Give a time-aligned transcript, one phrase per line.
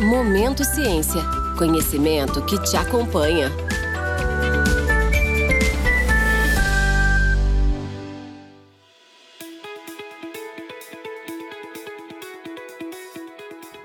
[0.00, 1.20] Momento Ciência.
[1.58, 3.50] Conhecimento que te acompanha.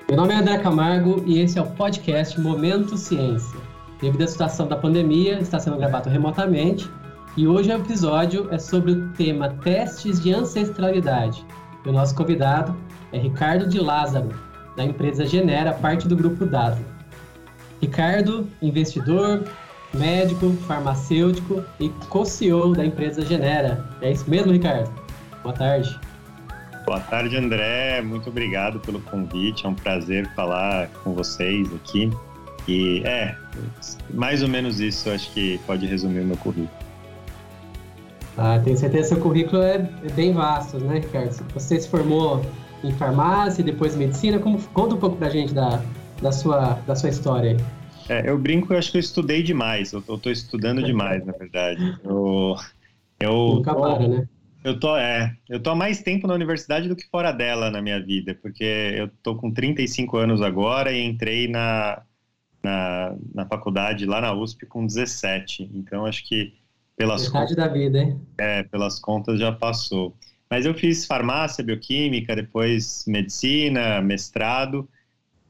[0.07, 3.59] Meu nome é André Camargo e esse é o podcast Momento Ciência.
[3.99, 6.89] Devido à situação da pandemia, está sendo gravado remotamente
[7.35, 11.45] e hoje o episódio é sobre o tema testes de ancestralidade.
[11.85, 12.73] E o nosso convidado
[13.11, 14.29] é Ricardo de Lázaro,
[14.75, 16.77] da empresa Genera, parte do grupo Dado.
[17.81, 19.43] Ricardo, investidor,
[19.93, 23.85] médico, farmacêutico e co-CEO da empresa Genera.
[24.01, 24.91] É isso mesmo, Ricardo?
[25.43, 25.99] Boa tarde.
[26.85, 28.01] Boa tarde, André.
[28.01, 29.65] Muito obrigado pelo convite.
[29.65, 32.11] É um prazer falar com vocês aqui.
[32.67, 33.35] E é,
[34.13, 36.69] mais ou menos isso acho que pode resumir o meu currículo.
[38.37, 41.31] Ah, tenho certeza que seu currículo é, é bem vasto, né, Ricardo?
[41.53, 42.41] Você se formou
[42.87, 44.39] em farmácia, depois medicina.
[44.39, 45.81] Como, conta um pouco pra gente da,
[46.21, 47.57] da, sua, da sua história aí.
[48.07, 49.91] É, eu brinco, eu acho que eu estudei demais.
[49.91, 51.97] Eu, eu tô estudando demais, na verdade.
[52.03, 52.55] Eu,
[53.19, 54.27] eu Nunca para, né?
[54.63, 57.83] Eu tô, é, eu tô há mais tempo na universidade do que fora dela na
[57.83, 62.01] minha vida, porque eu tô com 35 anos agora e entrei na,
[62.63, 65.69] na, na faculdade lá na USP com 17.
[65.71, 66.53] Então, acho que
[66.97, 68.19] pelas Metade contas, da vida, hein?
[68.39, 70.15] É, pelas contas já passou.
[70.49, 74.87] Mas eu fiz farmácia, bioquímica, depois medicina, mestrado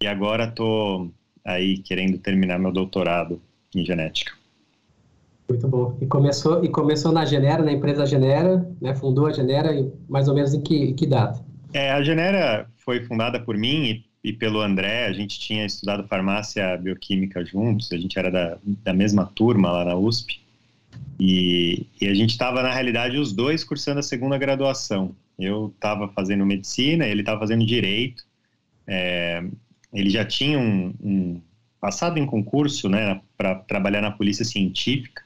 [0.01, 1.11] e agora estou
[1.43, 3.41] aí querendo terminar meu doutorado
[3.75, 4.33] em genética.
[5.47, 5.97] Muito bom.
[6.01, 8.95] E começou e começou na Genera, na empresa Genera, né?
[8.95, 9.71] Fundou a Genera
[10.09, 11.39] mais ou menos em que, que data?
[11.71, 15.05] É, a Genera foi fundada por mim e, e, pelo André.
[15.05, 17.91] A gente tinha estudado farmácia bioquímica juntos.
[17.91, 20.41] A gente era da, da mesma turma lá na USP.
[21.19, 25.15] E, e a gente estava, na realidade, os dois cursando a segunda graduação.
[25.37, 28.23] Eu estava fazendo medicina, ele estava fazendo direito.
[28.87, 29.43] É,
[29.93, 31.41] ele já tinha um, um,
[31.79, 35.23] passado em concurso né, para trabalhar na polícia científica.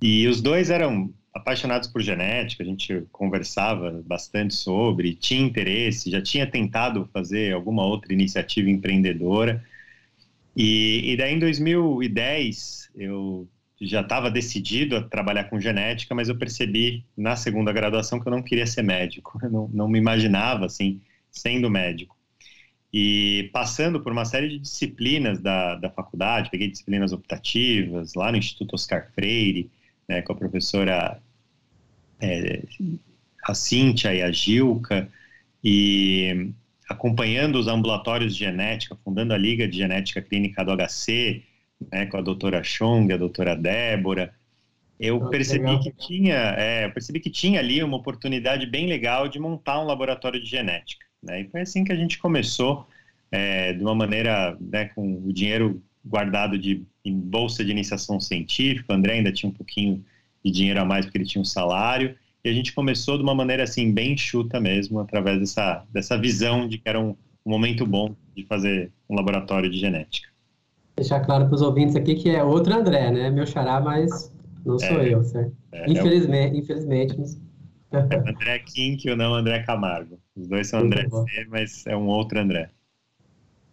[0.00, 6.20] E os dois eram apaixonados por genética, a gente conversava bastante sobre, tinha interesse, já
[6.20, 9.64] tinha tentado fazer alguma outra iniciativa empreendedora.
[10.56, 13.48] E, e daí em 2010 eu
[13.80, 18.32] já estava decidido a trabalhar com genética, mas eu percebi na segunda graduação que eu
[18.32, 21.00] não queria ser médico, eu não, não me imaginava assim
[21.30, 22.16] sendo médico.
[22.92, 28.38] E passando por uma série de disciplinas da, da faculdade, peguei disciplinas optativas lá no
[28.38, 29.70] Instituto Oscar Freire,
[30.08, 31.20] né, com a professora
[32.20, 32.62] é,
[33.44, 35.08] a Cíntia e a Gilca,
[35.62, 36.50] e
[36.88, 41.42] acompanhando os ambulatórios de genética, fundando a Liga de Genética Clínica do HC,
[41.92, 44.34] né, com a doutora Chong, a doutora Débora,
[44.98, 45.80] eu ah, percebi legal.
[45.80, 49.86] que tinha, é, eu percebi que tinha ali uma oportunidade bem legal de montar um
[49.86, 51.06] laboratório de genética.
[51.22, 51.42] Né?
[51.42, 52.86] E foi assim que a gente começou,
[53.30, 58.92] é, de uma maneira, né, com o dinheiro guardado de, em bolsa de iniciação científica.
[58.92, 60.04] O André ainda tinha um pouquinho
[60.44, 62.16] de dinheiro a mais porque ele tinha um salário.
[62.42, 66.66] E a gente começou de uma maneira assim bem enxuta mesmo, através dessa, dessa visão
[66.66, 67.10] de que era um,
[67.44, 70.28] um momento bom de fazer um laboratório de genética
[70.98, 73.30] deixar claro para os ouvintes aqui que é outro André, né?
[73.30, 74.32] Meu xará, mas
[74.64, 75.52] não sou é, eu, certo?
[75.72, 76.58] É, infelizmente, é o...
[76.58, 77.16] infelizmente.
[77.18, 77.40] Mas...
[77.90, 80.18] É André Kink ou não André Camargo.
[80.36, 81.24] Os dois são Muito André bom.
[81.24, 82.70] C, mas é um outro André.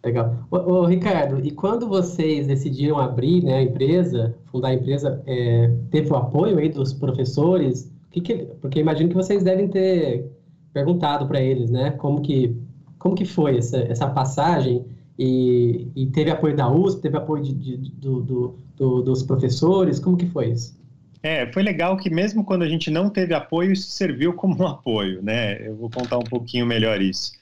[0.04, 0.46] Legal.
[0.50, 5.70] Ô, ô, Ricardo, e quando vocês decidiram abrir né, a empresa, fundar a empresa, é,
[5.90, 7.92] teve o apoio aí dos professores?
[8.10, 10.30] Que que, porque imagino que vocês devem ter
[10.72, 11.90] perguntado para eles, né?
[11.90, 12.56] Como que,
[12.98, 14.84] como que foi essa, essa passagem
[15.18, 19.98] e, e, teve apoio da USP, teve apoio de, de, do, do, do, dos professores?
[19.98, 20.78] Como que foi isso?
[21.22, 24.66] É, foi legal que mesmo quando a gente não teve apoio, isso serviu como um
[24.66, 25.66] apoio, né?
[25.66, 27.32] Eu vou contar um pouquinho melhor isso.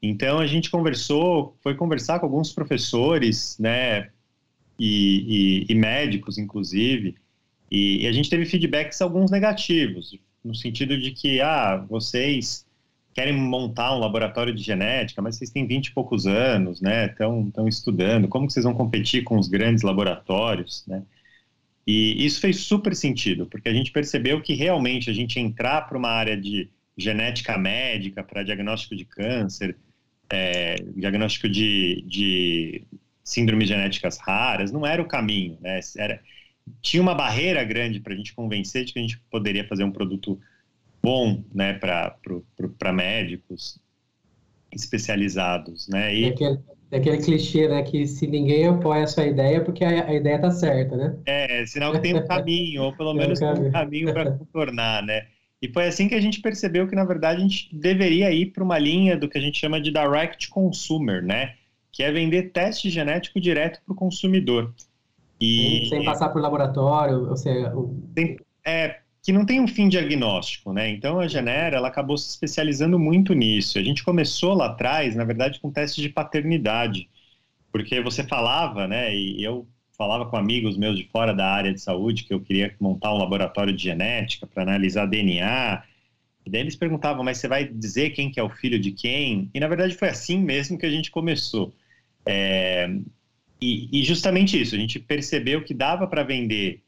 [0.00, 4.10] Então a gente conversou, foi conversar com alguns professores, né?
[4.78, 7.16] E, e, e médicos, inclusive,
[7.70, 12.63] e, e, a gente teve feedbacks alguns negativos, no sentido de que, ah, vocês
[13.14, 17.06] querem montar um laboratório de genética, mas vocês têm 20 e poucos anos, né?
[17.06, 21.02] Estão estudando, como vocês vão competir com os grandes laboratórios, né?
[21.86, 25.96] E isso fez super sentido, porque a gente percebeu que realmente a gente entrar para
[25.96, 29.76] uma área de genética médica, para diagnóstico de câncer,
[30.30, 32.84] é, diagnóstico de, de
[33.22, 35.78] síndromes genéticas raras, não era o caminho, né?
[35.96, 36.20] Era,
[36.82, 39.92] tinha uma barreira grande para a gente convencer de que a gente poderia fazer um
[39.92, 40.40] produto
[41.04, 43.78] bom né, para médicos
[44.72, 45.88] especializados.
[45.88, 46.14] Né?
[46.14, 46.24] E...
[46.24, 46.58] É, aquele,
[46.90, 50.14] é aquele clichê né, que se ninguém apoia a sua ideia, é porque a, a
[50.14, 51.16] ideia está certa, né?
[51.26, 55.02] É, é, sinal que tem um caminho, ou pelo menos um caminho, caminho para contornar,
[55.02, 55.26] né?
[55.62, 58.62] E foi assim que a gente percebeu que, na verdade, a gente deveria ir para
[58.62, 61.54] uma linha do que a gente chama de direct consumer, né?
[61.94, 64.74] que é vender teste genético direto para o consumidor.
[65.40, 67.72] E, sem passar por laboratório, ou seja...
[67.72, 68.02] O...
[68.12, 68.36] Tem,
[68.66, 70.90] é, que não tem um fim diagnóstico, né?
[70.90, 73.78] Então a Genera ela acabou se especializando muito nisso.
[73.78, 77.08] A gente começou lá atrás, na verdade, com testes de paternidade,
[77.72, 79.16] porque você falava, né?
[79.16, 79.66] E eu
[79.96, 83.18] falava com amigos meus de fora da área de saúde que eu queria montar um
[83.18, 85.82] laboratório de genética para analisar DNA.
[86.44, 89.50] E daí eles perguntavam, mas você vai dizer quem que é o filho de quem?
[89.54, 91.72] E na verdade foi assim mesmo que a gente começou.
[92.26, 92.90] É...
[93.58, 96.83] E, e justamente isso, a gente percebeu que dava para vender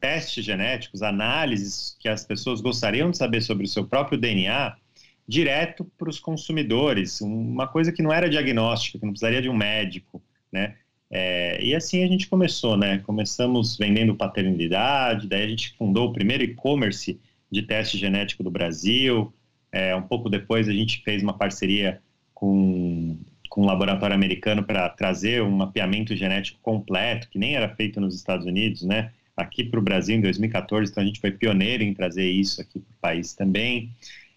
[0.00, 4.74] testes genéticos, análises que as pessoas gostariam de saber sobre o seu próprio DNA,
[5.28, 9.54] direto para os consumidores, uma coisa que não era diagnóstica, que não precisaria de um
[9.54, 10.20] médico,
[10.50, 10.76] né?
[11.12, 12.98] É, e assim a gente começou, né?
[12.98, 17.20] Começamos vendendo paternidade, daí a gente fundou o primeiro e-commerce
[17.50, 19.32] de teste genético do Brasil.
[19.72, 22.00] É, um pouco depois a gente fez uma parceria
[22.32, 23.18] com,
[23.48, 28.14] com um laboratório americano para trazer um mapeamento genético completo, que nem era feito nos
[28.14, 29.12] Estados Unidos, né?
[29.40, 32.78] Aqui para o Brasil em 2014, então a gente foi pioneiro em trazer isso aqui
[32.78, 33.90] para o país também.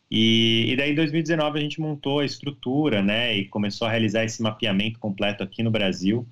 [0.09, 4.23] E, e, daí em 2019 a gente montou a estrutura, né, e começou a realizar
[4.23, 6.25] esse mapeamento completo aqui no Brasil,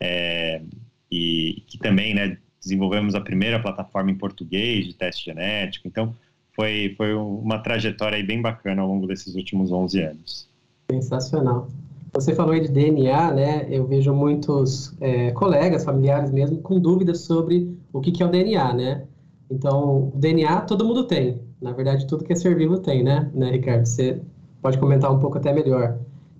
[0.00, 0.62] é,
[1.10, 5.88] e que também, né, desenvolvemos a primeira plataforma em português de teste genético.
[5.88, 6.14] Então
[6.54, 10.48] foi foi uma trajetória bem bacana ao longo desses últimos 11 anos.
[10.90, 11.70] Sensacional.
[12.12, 13.66] Você falou aí de DNA, né?
[13.70, 18.30] Eu vejo muitos é, colegas, familiares mesmo, com dúvidas sobre o que, que é o
[18.30, 19.04] DNA, né?
[19.50, 21.40] Então, o DNA todo mundo tem.
[21.60, 23.86] Na verdade, tudo que é ser vivo tem, né, né Ricardo?
[23.86, 24.20] Você
[24.62, 25.98] pode comentar um pouco até melhor.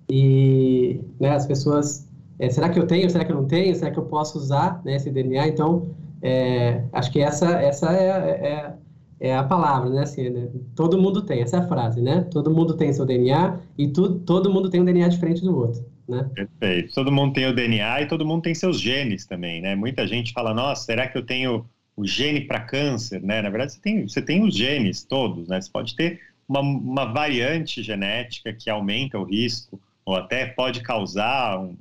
[0.09, 2.07] E né, as pessoas,
[2.39, 3.09] é, será que eu tenho?
[3.09, 3.75] Será que eu não tenho?
[3.75, 5.47] Será que eu posso usar né, esse DNA?
[5.47, 5.87] Então,
[6.21, 8.73] é, acho que essa, essa é, é
[9.21, 10.01] é a palavra, né?
[10.01, 10.49] Assim, né?
[10.75, 12.21] Todo mundo tem, essa é a frase, né?
[12.31, 15.85] Todo mundo tem seu DNA e tu, todo mundo tem um DNA diferente do outro,
[16.09, 16.27] né?
[16.33, 16.95] Perfeito.
[16.95, 19.75] Todo mundo tem o DNA e todo mundo tem seus genes também, né?
[19.75, 21.63] Muita gente fala, nossa, será que eu tenho
[21.95, 23.43] o gene para câncer, né?
[23.43, 25.61] Na verdade, você tem, você tem os genes todos, né?
[25.61, 26.19] Você pode ter
[26.49, 31.77] uma, uma variante genética que aumenta o risco ou até pode causar um,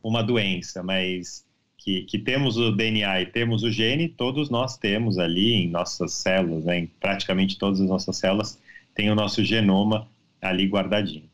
[0.00, 1.44] uma doença, mas
[1.80, 6.12] que, que, temos o DNA e temos o gene, todos nós temos ali em nossas
[6.12, 8.60] células, né, em praticamente todas as nossas células,
[8.94, 10.06] tem o nosso genoma
[10.42, 11.28] ali guardadinho.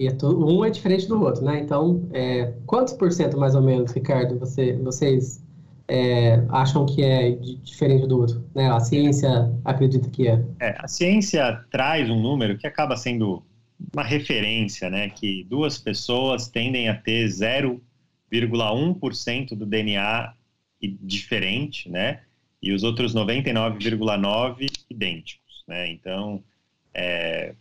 [0.00, 1.60] E é um é diferente do outro, né?
[1.60, 5.42] Então, é, quantos por cento mais ou menos, Ricardo, você, vocês
[5.88, 8.44] é, acham que é diferente do outro?
[8.54, 8.70] Né?
[8.70, 10.42] A ciência acredita que é.
[10.60, 10.76] é.
[10.78, 13.42] A ciência traz um número que acaba sendo
[13.92, 15.10] uma referência, né?
[15.10, 17.82] Que duas pessoas tendem a ter zero
[18.32, 20.34] 0,1% do DNA
[21.02, 22.20] diferente, né?
[22.62, 25.90] E os outros 99,9% idênticos, né?
[25.90, 26.42] Então,
[26.94, 27.54] é,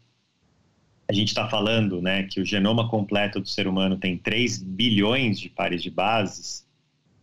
[1.07, 5.39] a gente está falando, né, que o genoma completo do ser humano tem 3 bilhões
[5.39, 6.65] de pares de bases.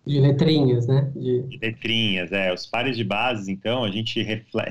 [0.06, 1.12] De letrinhas, né?
[1.14, 2.52] De, de letrinhas, é.
[2.52, 4.70] Os pares de bases, então, a gente, a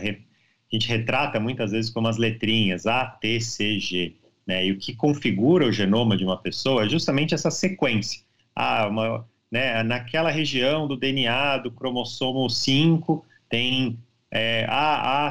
[0.71, 4.15] gente retrata muitas vezes como as letrinhas A, T, C, G.
[4.45, 4.67] Né?
[4.67, 8.21] E o que configura o genoma de uma pessoa é justamente essa sequência
[8.55, 13.99] ah, uma, né, naquela região do DNA do cromossomo 5 tem
[14.31, 14.67] é,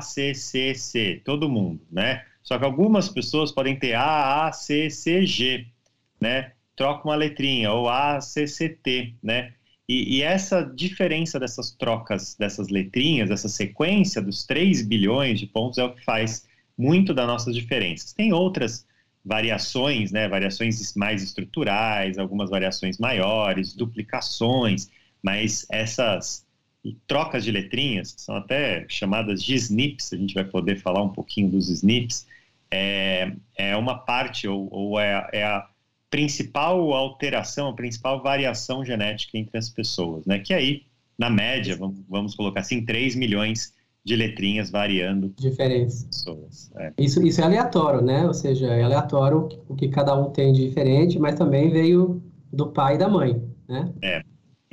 [0.03, 2.25] C, todo mundo, né?
[2.43, 5.67] Só que algumas pessoas podem ter A, A, C, C, G,
[6.21, 6.53] né?
[6.77, 9.53] Troca uma letrinha, ou A, C, C, T, né?
[9.89, 15.79] E, e, essa diferença dessas trocas, dessas letrinhas, essa sequência dos 3 bilhões de pontos
[15.79, 16.47] é o que faz
[16.79, 18.13] muito das nossas diferenças.
[18.13, 18.87] Tem outras
[19.25, 24.91] variações, né, variações mais estruturais, algumas variações maiores, duplicações,
[25.23, 26.45] mas essas
[27.07, 31.11] trocas de letrinhas, que são até chamadas de SNPs, a gente vai poder falar um
[31.11, 32.27] pouquinho dos SNPs,
[32.71, 35.69] é, é uma parte ou, ou é, é, a
[36.11, 40.39] principal alteração, a principal variação genética entre as pessoas, né?
[40.39, 40.85] Que aí,
[41.17, 45.33] na média, vamos, vamos colocar assim, 3 milhões de letrinhas variando.
[45.39, 46.05] Diferentes.
[46.05, 46.93] Pessoas, é.
[46.99, 48.27] Isso, isso é aleatório, né?
[48.27, 52.69] Ou seja, é aleatório o que cada um tem de diferente, mas também veio do
[52.69, 53.93] pai e da mãe, né?
[54.03, 54.23] É.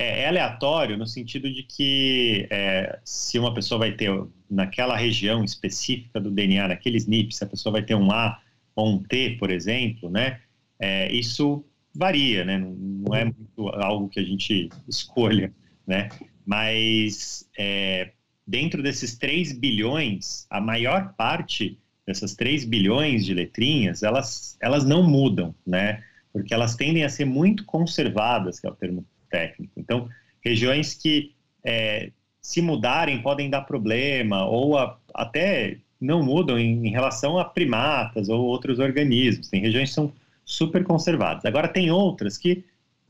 [0.00, 4.10] É, é aleatório no sentido de que é, se uma pessoa vai ter
[4.50, 8.40] naquela região específica do DNA, naquele SNP, se a pessoa vai ter um A
[8.74, 10.40] ou um T, por exemplo, né?
[10.78, 11.62] É, isso
[11.94, 12.56] varia, né?
[12.56, 15.52] Não, não, é muito algo que a gente escolha,
[15.86, 16.08] né?
[16.46, 18.12] Mas é,
[18.50, 25.04] dentro desses 3 bilhões, a maior parte dessas 3 bilhões de letrinhas, elas, elas não
[25.04, 26.02] mudam, né?
[26.32, 29.72] Porque elas tendem a ser muito conservadas, que é o termo técnico.
[29.76, 30.08] Então,
[30.44, 31.32] regiões que
[31.64, 32.10] é,
[32.42, 38.28] se mudarem podem dar problema, ou a, até não mudam em, em, relação a primatas
[38.28, 39.48] ou outros organismos.
[39.48, 40.12] Tem regiões que são
[40.44, 41.44] super conservadas.
[41.44, 42.64] Agora, tem outras que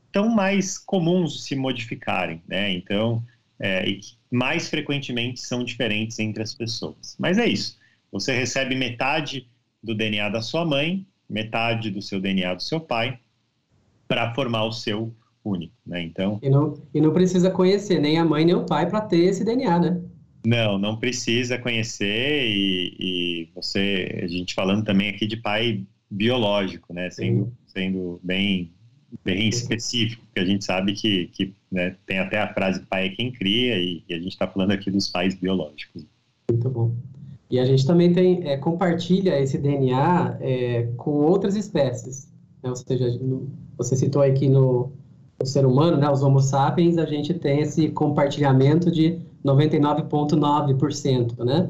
[0.05, 2.71] estão mais comuns se modificarem, né?
[2.73, 3.23] Então,
[3.61, 4.01] é, e
[4.31, 7.15] mais frequentemente são diferentes entre as pessoas.
[7.19, 7.77] Mas é isso.
[8.11, 9.47] Você recebe metade
[9.83, 13.19] do DNA da sua mãe, metade do seu DNA do seu pai,
[14.07, 15.13] para formar o seu
[15.45, 16.01] único, né?
[16.01, 16.39] Então.
[16.41, 19.45] E não, e não precisa conhecer nem a mãe nem o pai para ter esse
[19.45, 20.01] DNA, né?
[20.43, 26.93] Não, não precisa conhecer e, e, você, a gente falando também aqui de pai biológico,
[26.93, 27.11] né?
[27.11, 28.71] Sendo, sendo bem,
[29.23, 33.09] bem específico, porque a gente sabe que, que né, tem até a frase pai é
[33.09, 36.05] quem cria e, e a gente está falando aqui dos pais biológicos.
[36.49, 36.91] Muito bom.
[37.49, 42.31] E a gente também tem é, compartilha esse DNA é, com outras espécies,
[42.63, 42.69] né?
[42.69, 43.07] ou seja,
[43.77, 44.91] você citou aqui no,
[45.39, 51.69] no ser humano, né, os Homo sapiens, a gente tem esse compartilhamento de 99,9%, né?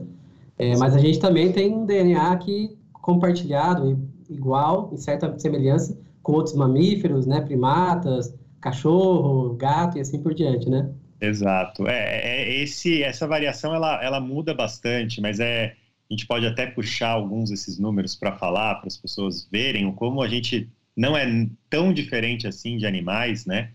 [0.58, 3.98] É, mas a gente também tem um DNA aqui compartilhado,
[4.30, 7.42] igual, em certa semelhança, com outros mamíferos, né?
[7.42, 8.32] Primatas,
[8.62, 10.90] cachorro, gato e assim por diante, né?
[11.20, 11.88] Exato.
[11.88, 15.76] É, é esse, essa variação ela, ela muda bastante, mas é
[16.10, 20.22] a gente pode até puxar alguns desses números para falar, para as pessoas verem como
[20.22, 23.72] a gente não é tão diferente assim de animais, né?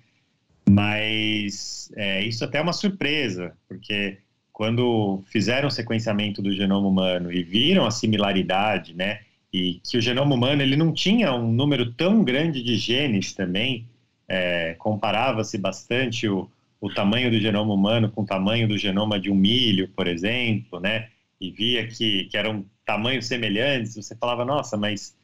[0.68, 4.18] Mas é, isso até é uma surpresa, porque
[4.52, 9.20] quando fizeram o sequenciamento do genoma humano e viram a similaridade, né,
[9.52, 13.86] e que o genoma humano ele não tinha um número tão grande de genes também,
[14.28, 19.30] é, comparava-se bastante o, o tamanho do genoma humano com o tamanho do genoma de
[19.30, 21.08] um milho, por exemplo, né,
[21.40, 25.16] e via que, que eram tamanhos semelhantes, você falava, nossa, mas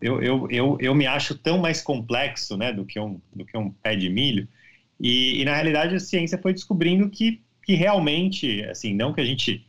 [0.00, 3.56] eu, eu, eu, eu me acho tão mais complexo né, do, que um, do que
[3.56, 4.46] um pé de milho,
[4.98, 9.24] e, e, na realidade a ciência foi descobrindo que, que realmente, assim, não que a
[9.24, 9.66] gente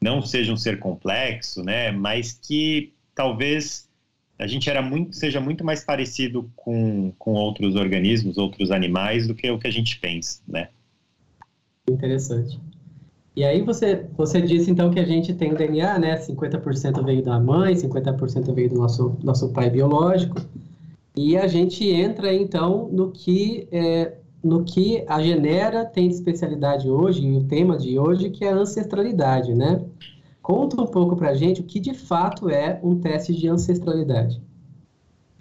[0.00, 3.89] não seja um ser complexo, né, mas que talvez
[4.40, 9.34] a gente era muito, seja muito mais parecido com, com outros organismos, outros animais, do
[9.34, 10.68] que o que a gente pensa, né?
[11.88, 12.58] Interessante.
[13.36, 16.16] E aí você, você disse então que a gente tem o DNA, né?
[16.16, 20.40] 50% veio da mãe, 50% veio do nosso, nosso pai biológico.
[21.14, 26.88] E a gente entra então no que é, no que a Genera tem de especialidade
[26.88, 29.84] hoje, e o tema de hoje, que é a ancestralidade, né?
[30.50, 34.42] Conta um pouco para a gente o que de fato é um teste de ancestralidade.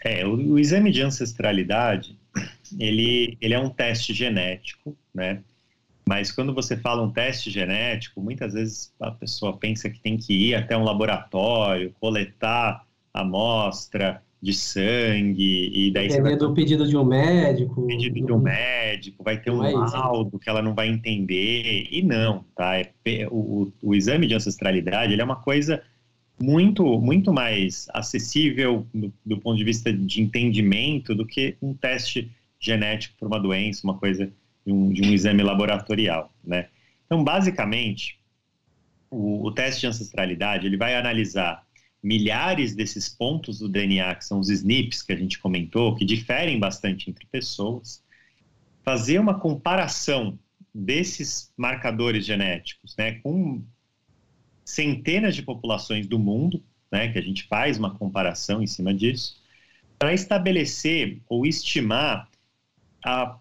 [0.05, 2.15] É, o, o, exame de ancestralidade,
[2.79, 5.41] ele, ele é um teste genético, né?
[6.07, 10.31] Mas quando você fala um teste genético, muitas vezes a pessoa pensa que tem que
[10.31, 17.03] ir até um laboratório, coletar amostra, de sangue e daí Depender do pedido de um
[17.03, 17.85] médico.
[17.85, 22.01] Pedido de um médico, vai ter um é laudo que ela não vai entender e
[22.01, 22.77] não, tá?
[22.77, 22.87] É,
[23.29, 25.83] o, o, exame de ancestralidade ele é uma coisa
[26.41, 32.31] muito muito mais acessível do, do ponto de vista de entendimento do que um teste
[32.57, 34.31] genético para uma doença, uma coisa
[34.65, 36.67] de um, de um exame laboratorial, né?
[37.05, 38.19] Então, basicamente,
[39.09, 41.65] o, o teste de ancestralidade ele vai analisar
[42.01, 46.59] milhares desses pontos do DNA, que são os SNPs que a gente comentou, que diferem
[46.59, 48.03] bastante entre pessoas,
[48.83, 50.39] fazer uma comparação
[50.73, 53.61] desses marcadores genéticos né, com
[54.63, 59.41] centenas de populações do mundo, né, que a gente faz uma comparação em cima disso,
[59.97, 62.29] para estabelecer ou estimar
[63.03, 63.37] a,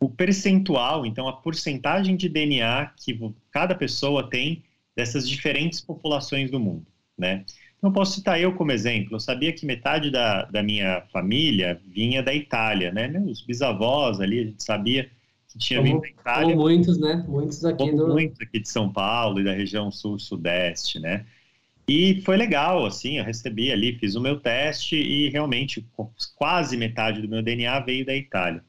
[0.00, 3.18] o percentual, então a porcentagem de DNA que
[3.50, 4.64] cada pessoa tem
[4.96, 6.86] dessas diferentes populações do mundo.
[7.16, 7.44] Né?
[7.82, 9.16] Não posso citar eu como exemplo.
[9.16, 13.10] Eu sabia que metade da, da minha família vinha da Itália, né?
[13.26, 15.10] Os bisavós ali, a gente sabia
[15.48, 16.50] que tinha como, vindo da Itália.
[16.50, 17.24] Como muitos, né?
[17.26, 18.08] Muitos aqui do...
[18.08, 21.24] Muitos aqui de São Paulo e da região sul-sudeste, né?
[21.88, 25.84] E foi legal, assim, eu recebi ali, fiz o meu teste e realmente
[26.36, 28.62] quase metade do meu DNA veio da Itália.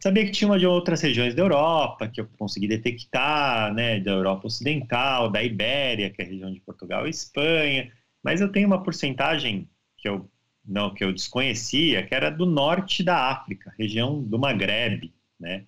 [0.00, 4.12] Sabia que tinha uma de outras regiões da Europa, que eu consegui detectar, né, da
[4.12, 7.90] Europa Ocidental, da Ibéria, que é a região de Portugal e Espanha,
[8.24, 10.28] mas eu tenho uma porcentagem que eu
[10.66, 15.64] não que eu desconhecia, que era do norte da África, região do Maghreb, né?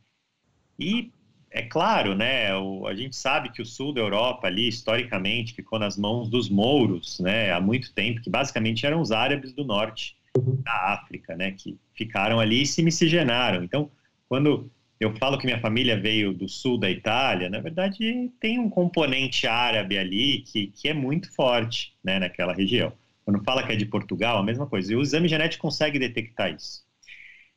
[0.79, 1.13] E
[1.51, 2.55] é claro, né?
[2.57, 6.49] O, a gente sabe que o sul da Europa ali historicamente ficou nas mãos dos
[6.49, 7.53] mouros, né?
[7.53, 10.17] Há muito tempo, que basicamente eram os árabes do norte
[10.65, 11.53] da África, né?
[11.53, 13.63] Que ficaram ali e se miscigenaram.
[13.63, 13.91] Então,
[14.29, 18.71] quando eu falo que minha família veio do sul da Itália, na verdade tem um
[18.71, 22.93] componente árabe ali que, que é muito forte né, naquela região.
[23.25, 24.93] Quando fala que é de Portugal, a mesma coisa.
[24.93, 26.85] E o exame genético consegue detectar isso.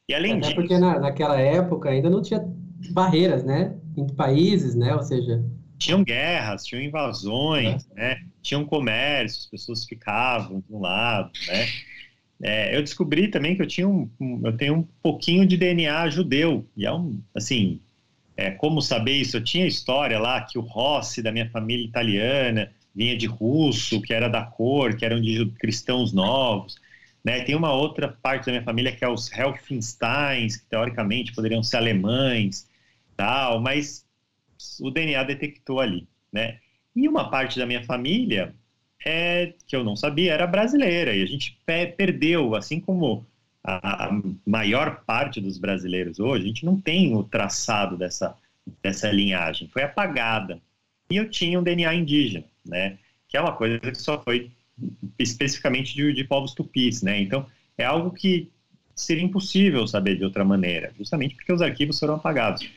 [0.07, 0.55] E além Até disso...
[0.55, 2.43] porque na, naquela época ainda não tinha
[2.91, 3.75] barreiras, né?
[3.95, 4.95] Entre países, né?
[4.95, 5.43] Ou seja...
[5.77, 8.15] Tinham guerras, tinham invasões, é.
[8.15, 8.21] né?
[8.41, 11.67] Tinham comércio, as pessoas ficavam de um lado, né?
[12.41, 16.09] É, eu descobri também que eu tinha um, um, eu tenho um pouquinho de DNA
[16.09, 16.65] judeu.
[16.75, 17.81] E é um, assim,
[18.37, 19.37] é, como saber isso?
[19.37, 24.13] Eu tinha história lá que o Rossi da minha família italiana vinha de russo, que
[24.13, 26.75] era da cor, que eram de cristãos novos.
[27.23, 27.41] Né?
[27.41, 31.77] Tem uma outra parte da minha família que é os Helfensteins, que teoricamente poderiam ser
[31.77, 32.67] alemães,
[33.17, 34.05] tal, mas
[34.79, 36.59] o DNA detectou ali, né?
[36.95, 38.55] E uma parte da minha família
[39.03, 43.25] é, que eu não sabia era brasileira e a gente perdeu, assim como
[43.63, 44.09] a
[44.45, 48.35] maior parte dos brasileiros hoje, a gente não tem o traçado dessa,
[48.81, 50.59] dessa linhagem, foi apagada.
[51.09, 52.97] E eu tinha um DNA indígena, né?
[53.27, 54.51] Que é uma coisa que só foi
[55.17, 57.19] especificamente de, de povos tupis, né?
[57.19, 57.45] Então,
[57.77, 58.49] é algo que
[58.95, 62.69] seria impossível saber de outra maneira, justamente porque os arquivos foram apagados.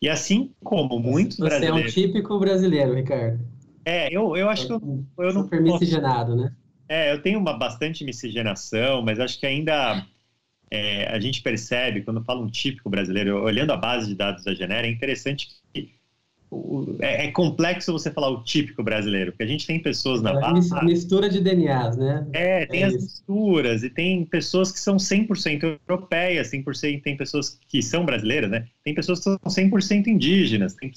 [0.00, 1.92] E assim como muitos Você brasileiros...
[1.92, 3.40] Você é um típico brasileiro, Ricardo.
[3.84, 5.42] É, eu, eu acho que eu, eu não...
[5.44, 6.52] Super miscigenado, né?
[6.88, 10.06] É, eu tenho uma bastante miscigenação, mas acho que ainda
[10.70, 14.54] é, a gente percebe, quando fala um típico brasileiro, olhando a base de dados da
[14.54, 15.92] Genera, é interessante que
[17.00, 20.70] é, é, complexo você falar o típico brasileiro, porque a gente tem pessoas na base.
[20.84, 22.26] Mistura de DNAs, né?
[22.34, 23.04] É, tem é as isso.
[23.04, 28.66] misturas, e tem pessoas que são 100% europeias, 100%, tem pessoas que são brasileiras, né?
[28.84, 30.92] Tem pessoas que são 100% indígenas, tem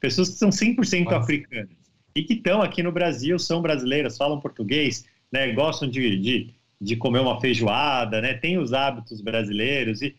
[0.00, 1.16] pessoas que são 100% Nossa.
[1.18, 1.85] africanas
[2.16, 6.96] e que estão aqui no Brasil, são brasileiras, falam português, né, gostam de, de, de
[6.96, 10.16] comer uma feijoada, né, tem os hábitos brasileiros e,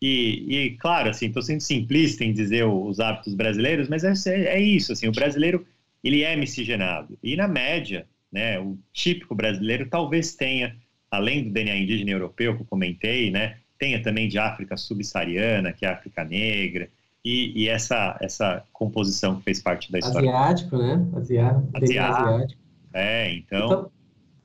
[0.00, 4.60] e, e claro, assim, estou sendo simplista em dizer os hábitos brasileiros, mas é, é
[4.60, 5.66] isso, assim, o brasileiro,
[6.04, 7.18] ele é miscigenado.
[7.22, 10.76] E na média, né, o típico brasileiro talvez tenha,
[11.10, 15.86] além do DNA indígena europeu que eu comentei, né, tenha também de África subsaariana, que
[15.86, 16.90] é a África Negra,
[17.24, 20.30] e, e, essa, essa composição que fez parte da história.
[20.30, 21.06] Asiático, né?
[21.14, 21.68] Asiático.
[21.74, 22.60] asiático.
[22.92, 23.66] É, então.
[23.66, 23.90] então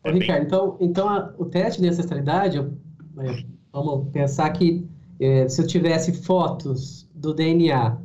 [0.03, 0.47] é Ricardo, bem...
[0.47, 4.87] então, então a, o teste de ancestralidade, é, vamos pensar que
[5.19, 7.97] é, se eu tivesse fotos do DNA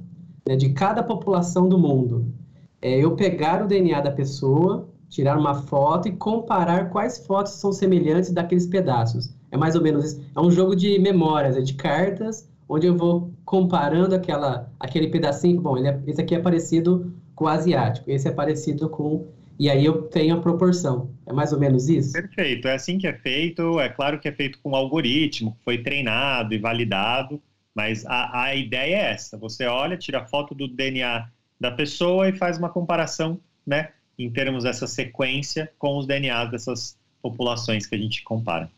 [0.47, 2.33] né, de cada população do mundo,
[2.81, 7.73] é, eu pegar o DNA da pessoa, tirar uma foto e comparar quais fotos são
[7.73, 9.35] semelhantes daqueles pedaços.
[9.51, 10.23] É mais ou menos isso.
[10.37, 15.61] É um jogo de memórias, é de cartas onde eu vou comparando aquela, aquele pedacinho,
[15.61, 19.27] bom, é, esse aqui é parecido com o asiático, esse é parecido com...
[19.59, 21.11] E aí eu tenho a proporção.
[21.27, 22.13] É mais ou menos isso?
[22.13, 23.81] Perfeito, é assim que é feito.
[23.81, 27.43] É claro que é feito com um algoritmo, foi treinado e validado,
[27.75, 29.37] mas a, a ideia é essa.
[29.39, 31.29] Você olha, tira foto do DNA
[31.59, 36.97] da pessoa e faz uma comparação, né, em termos dessa sequência com os DNAs dessas
[37.21, 38.71] populações que a gente compara.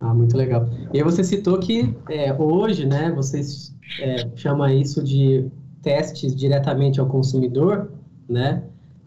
[0.00, 0.68] Ah, muito legal.
[0.92, 5.50] E você citou que é, hoje, né, vocês é, chamam isso de
[5.82, 7.90] testes diretamente ao consumidor,
[8.28, 8.62] né,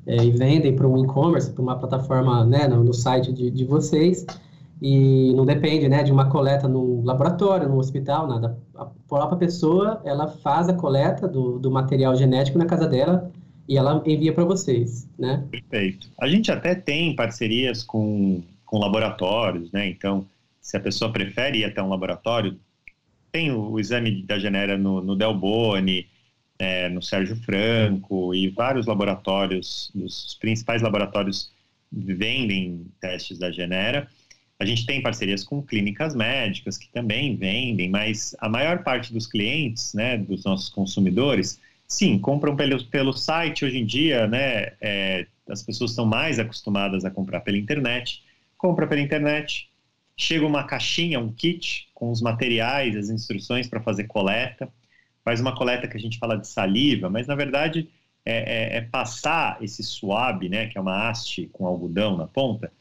[0.06, 3.64] é, e vendem para um e-commerce, para uma plataforma, né, no, no site de, de,
[3.64, 4.26] vocês,
[4.82, 8.58] e não depende, né, de uma coleta no laboratório, no hospital, nada.
[8.76, 13.32] A própria pessoa, ela faz a coleta do, do material genético na casa dela
[13.70, 15.46] e ela envia para vocês, né?
[15.52, 16.10] Perfeito.
[16.20, 20.26] A gente até tem parcerias com, com laboratórios, né, então
[20.62, 22.60] se a pessoa prefere ir até um laboratório,
[23.32, 26.08] tem o, o exame da genera no, no Delboni,
[26.60, 31.52] é, no Sérgio Franco e vários laboratórios, os principais laboratórios
[31.92, 34.08] vendem testes da genera.
[34.60, 39.26] A gente tem parcerias com clínicas médicas que também vendem, mas a maior parte dos
[39.26, 45.26] clientes, né, dos nossos consumidores, sim, compram pelo, pelo site hoje em dia, né, é,
[45.50, 48.22] as pessoas estão mais acostumadas a comprar pela internet,
[48.56, 49.71] compra pela internet,
[50.22, 54.72] chega uma caixinha, um kit com os materiais, as instruções para fazer coleta,
[55.26, 57.90] faz uma coleta que a gente fala de saliva, mas na verdade
[58.24, 62.72] é, é, é, passar esse suave, né, que é uma haste com algodão na ponta,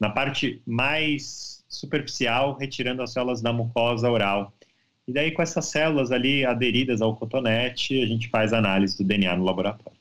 [0.00, 4.52] na parte mais superficial, retirando as células da mucosa oral.
[5.06, 9.04] E daí com essas células ali aderidas ao cotonete, a gente faz a análise do
[9.04, 9.95] DNA no laboratório.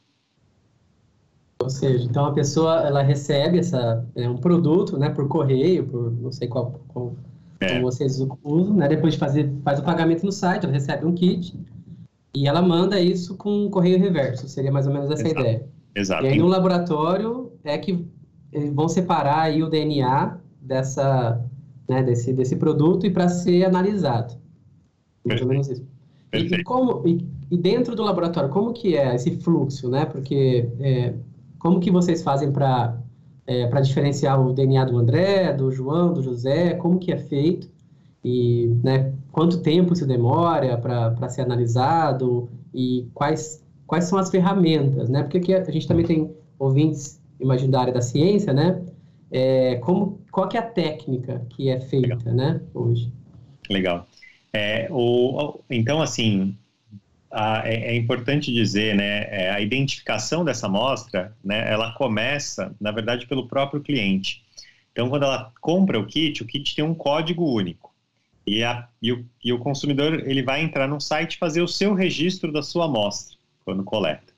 [1.62, 6.12] Ou seja, então a pessoa ela recebe essa, é, um produto né, por correio, por
[6.12, 7.16] não sei qual, qual
[7.60, 7.68] é.
[7.68, 11.14] como vocês usam, né, depois de fazer faz o pagamento no site, ela recebe um
[11.14, 11.58] kit
[12.36, 15.40] e ela manda isso com correio reverso, seria mais ou menos essa Exato.
[15.40, 15.68] ideia.
[15.96, 16.26] Exato.
[16.26, 18.06] E aí no laboratório é que
[18.74, 21.42] vão separar aí o DNA dessa,
[21.88, 24.36] né, desse, desse produto e para ser analisado.
[25.26, 25.84] Mais ou menos isso.
[26.34, 30.06] E, e, como, e, e, dentro do laboratório, como que é esse fluxo, né?
[30.06, 31.14] Porque é,
[31.66, 32.96] como que vocês fazem para
[33.48, 36.76] é, para diferenciar o DNA do André, do João, do José?
[36.76, 37.68] Como que é feito?
[38.24, 42.48] E né, quanto tempo isso demora para ser analisado?
[42.72, 45.10] E quais, quais são as ferramentas?
[45.10, 45.24] Né?
[45.24, 48.84] Porque aqui a gente também tem ouvintes, imagino, da área da ciência, né?
[49.32, 52.34] é, como, qual que é a técnica que é feita, Legal.
[52.34, 53.12] né, hoje?
[53.72, 54.08] Legal.
[54.54, 56.56] É, o, então, assim,
[57.36, 62.92] a, é, é, importante dizer, né, é, a identificação dessa amostra, né, ela começa, na
[62.92, 64.42] verdade, pelo próprio cliente.
[64.94, 67.94] Então, quando ela compra o kit, o kit tem um código único.
[68.48, 71.94] E, a, e, o, e o consumidor ele vai entrar no site fazer o seu
[71.94, 74.34] registro da sua amostra quando coleta.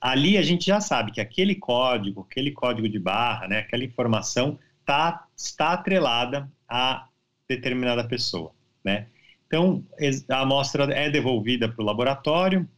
[0.00, 4.58] Ali a gente já sabe que aquele código, aquele código de barra, né, aquela informação
[4.84, 7.06] tá, está atrelada a
[7.48, 8.50] determinada pessoa,
[8.82, 9.06] né?
[9.54, 9.84] Então,
[10.28, 12.68] a amostra é devolvida para o laboratório.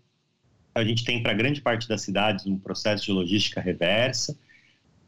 [0.74, 4.38] A gente tem para grande parte das cidades um processo de logística reversa.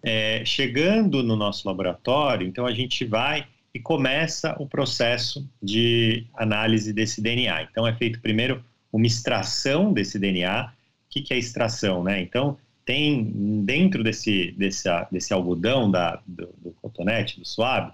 [0.03, 6.91] É, chegando no nosso laboratório, então a gente vai e começa o processo de análise
[6.91, 7.65] desse DNA.
[7.65, 10.65] Então é feito primeiro uma extração desse DNA.
[10.65, 10.71] O
[11.11, 12.23] que, que é extração, né?
[12.23, 13.25] Então tem
[13.63, 17.93] dentro desse desse, desse algodão da, do, do cotonete, do suave,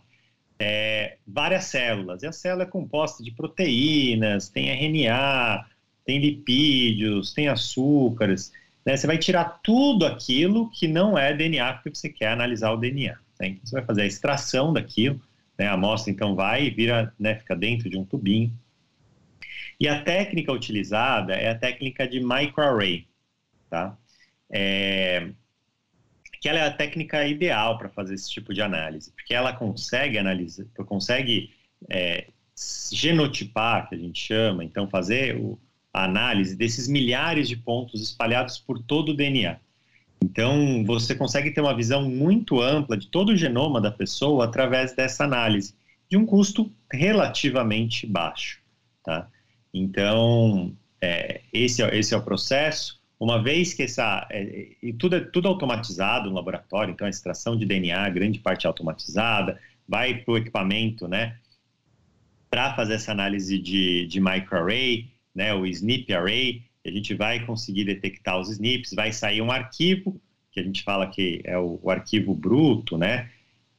[0.58, 2.22] é, várias células.
[2.22, 5.66] E a célula é composta de proteínas, tem RNA,
[6.04, 8.52] tem lipídios, tem açúcares.
[8.84, 8.96] Né?
[8.96, 13.16] Você vai tirar tudo aquilo que não é DNA, porque você quer analisar o DNA.
[13.40, 13.48] Né?
[13.48, 15.20] Então, você vai fazer a extração daquilo.
[15.58, 15.66] Né?
[15.66, 18.52] A amostra, então, vai e vira, né, fica dentro de um tubinho.
[19.80, 23.06] E a técnica utilizada é a técnica de microarray.
[23.68, 23.96] Tá?
[24.50, 25.30] É,
[26.44, 30.18] que ela é a técnica ideal para fazer esse tipo de análise, porque ela consegue
[30.18, 31.54] analisar, consegue
[31.88, 32.26] é,
[32.92, 35.58] genotipar, que a gente chama, então fazer o,
[35.90, 39.56] a análise desses milhares de pontos espalhados por todo o DNA.
[40.22, 44.94] Então, você consegue ter uma visão muito ampla de todo o genoma da pessoa através
[44.94, 45.74] dessa análise,
[46.10, 48.60] de um custo relativamente baixo.
[49.02, 49.30] Tá?
[49.72, 53.02] Então, é, esse, é, esse é o processo.
[53.18, 54.26] Uma vez que essa.
[54.30, 58.66] É, e tudo é tudo automatizado no laboratório, então a extração de DNA, grande parte
[58.66, 61.36] é automatizada, vai para o equipamento, né?
[62.50, 65.54] Para fazer essa análise de, de microarray, né?
[65.54, 70.20] O SNP array, a gente vai conseguir detectar os SNPs, vai sair um arquivo,
[70.52, 73.30] que a gente fala que é o, o arquivo bruto, né?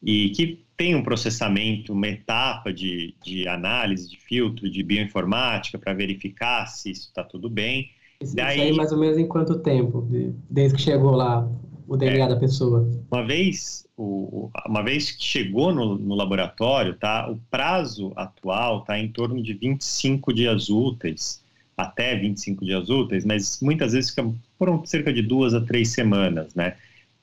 [0.02, 5.94] E que tem um processamento, uma etapa de, de análise, de filtro, de bioinformática para
[5.94, 7.92] verificar se isso está tudo bem.
[8.22, 10.08] Isso Daí, aí mais ou menos em quanto tempo,
[10.50, 11.50] desde que chegou lá
[11.88, 12.90] o DNA é, da pessoa?
[13.12, 18.98] Uma vez, o, uma vez que chegou no, no laboratório, tá, o prazo atual está
[18.98, 21.44] em torno de 25 dias úteis,
[21.78, 26.56] até 25 dias úteis, mas muitas vezes fica, foram cerca de duas a três semanas,
[26.56, 26.76] né?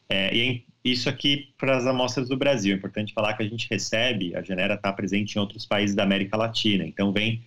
[0.08, 2.74] É, e é isso aqui para as amostras do Brasil.
[2.74, 6.02] É importante falar que a gente recebe, a Genera está presente em outros países da
[6.02, 7.42] América Latina, então vem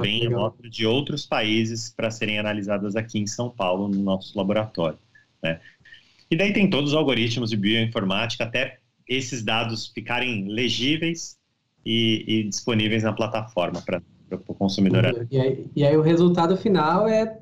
[0.00, 4.98] vem amostras de outros países para serem analisadas aqui em São Paulo, no nosso laboratório.
[5.42, 5.60] Né?
[6.30, 8.78] E daí tem todos os algoritmos de bioinformática, até
[9.08, 11.36] esses dados ficarem legíveis
[11.84, 14.02] e, e disponíveis na plataforma para
[14.46, 15.26] o consumidor.
[15.30, 17.40] E aí, e aí, o resultado final é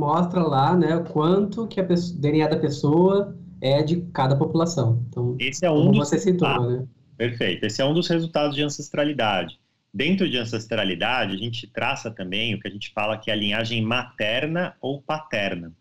[0.00, 5.04] mostra lá né, quanto que a pessoa, DNA da pessoa é de cada população.
[5.08, 6.84] Então, esse é um como dos, você citou, ah, né?
[7.16, 7.64] Perfeito.
[7.64, 9.58] Esse é um dos resultados de ancestralidade.
[9.94, 13.36] Dentro de ancestralidade, a gente traça também o que a gente fala que é a
[13.36, 15.72] linhagem materna ou paterna,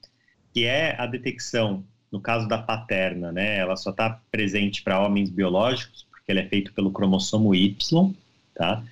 [0.53, 3.57] que é a detecção, no caso da paterna, né?
[3.57, 8.13] Ela só está presente para homens biológicos, porque ele é feito pelo cromossomo Y,
[8.53, 8.83] tá?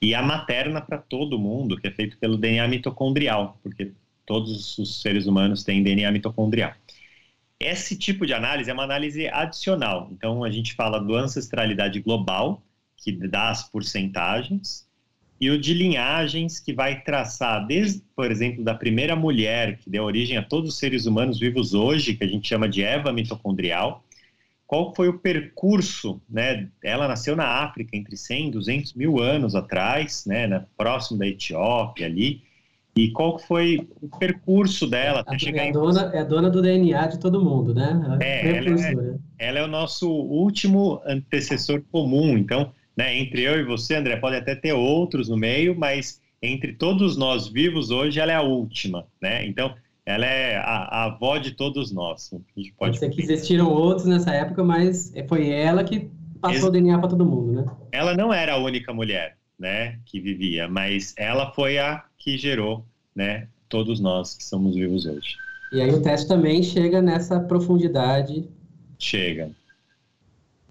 [0.00, 3.92] E a materna para todo mundo, que é feito pelo DNA mitocondrial, porque
[4.26, 6.74] todos os seres humanos têm DNA mitocondrial.
[7.58, 10.10] Esse tipo de análise é uma análise adicional.
[10.12, 12.62] Então, a gente fala do ancestralidade global,
[12.96, 14.86] que dá as porcentagens,
[15.40, 20.04] e o de linhagens, que vai traçar, desde, por exemplo, da primeira mulher que deu
[20.04, 24.02] origem a todos os seres humanos vivos hoje, que a gente chama de Eva mitocondrial,
[24.66, 26.68] qual foi o percurso, né?
[26.82, 30.46] Ela nasceu na África entre 100 e 200 mil anos atrás, né?
[30.46, 32.42] Na, próximo da Etiópia ali,
[32.96, 36.18] e qual foi o percurso dela até chegar é dona, em...
[36.18, 38.18] É dona do DNA de todo mundo, né?
[38.20, 43.16] É, ela é, ela é o nosso último antecessor comum, então né?
[43.18, 47.48] Entre eu e você, André, pode até ter outros no meio, mas entre todos nós
[47.48, 49.46] vivos hoje, ela é a última, né?
[49.46, 52.32] Então, ela é a, a avó de todos nós.
[52.32, 56.08] A gente pode ser que existiram outros nessa época, mas foi ela que
[56.40, 57.64] passou Ex o DNA para todo mundo, né?
[57.90, 62.84] Ela não era a única mulher, né, que vivia, mas ela foi a que gerou,
[63.14, 65.36] né, todos nós que somos vivos hoje.
[65.72, 68.48] E aí o teste também chega nessa profundidade.
[68.98, 69.50] Chega.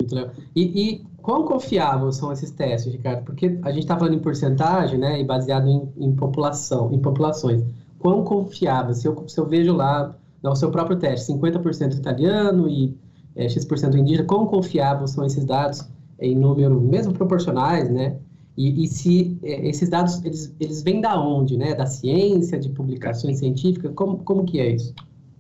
[0.01, 0.31] Legal.
[0.55, 3.23] E, e quão confiáveis são esses testes, Ricardo?
[3.23, 7.63] Porque a gente está falando em porcentagem, né, e baseado em, em, população, em populações.
[7.99, 8.93] Quão confiável?
[8.93, 12.95] Se eu, se eu vejo lá, no seu próprio teste, 50% italiano e
[13.35, 15.83] é, X% indígena, como confiáveis são esses dados
[16.19, 18.17] em número, mesmo proporcionais, né?
[18.57, 21.73] E, e se é, esses dados, eles, eles vêm da onde, né?
[21.73, 23.91] Da ciência, de publicações científicas?
[23.95, 24.93] Como, como que é isso?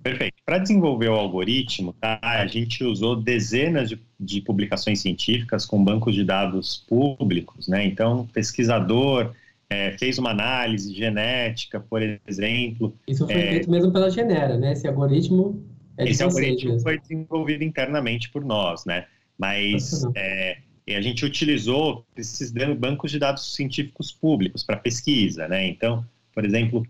[0.05, 0.35] Perfeito.
[0.45, 6.13] Para desenvolver o algoritmo, tá, a gente usou dezenas de, de, publicações científicas com bancos
[6.13, 7.83] de dados públicos, né?
[7.83, 9.33] Então, pesquisador
[9.67, 12.95] é, fez uma análise genética, por exemplo.
[13.07, 14.73] Isso foi é, feito mesmo pela Genera, né?
[14.73, 15.65] Esse algoritmo
[15.97, 16.83] é Esse algoritmo mesmo.
[16.83, 19.07] foi desenvolvido internamente por nós, né?
[19.35, 25.65] Mas é, a gente utilizou esses bancos de dados científicos públicos para pesquisa, né?
[25.67, 26.85] Então, por exemplo,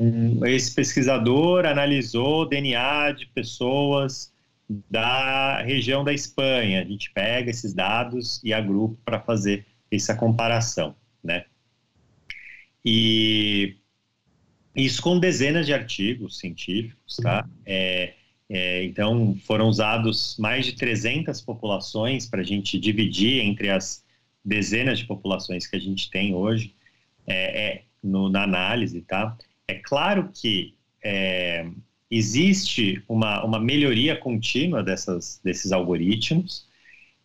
[0.00, 4.32] um, esse pesquisador analisou DNA de pessoas
[4.90, 6.80] da região da Espanha.
[6.80, 11.44] A gente pega esses dados e agrupa para fazer essa comparação, né?
[12.82, 13.76] E
[14.74, 17.46] isso com dezenas de artigos científicos, tá?
[17.66, 18.14] É,
[18.48, 24.02] é, então, foram usados mais de 300 populações para a gente dividir entre as
[24.42, 26.74] dezenas de populações que a gente tem hoje
[27.26, 29.36] é, é no, na análise, tá?
[29.70, 31.64] É claro que é,
[32.10, 36.66] existe uma, uma melhoria contínua dessas, desses algoritmos,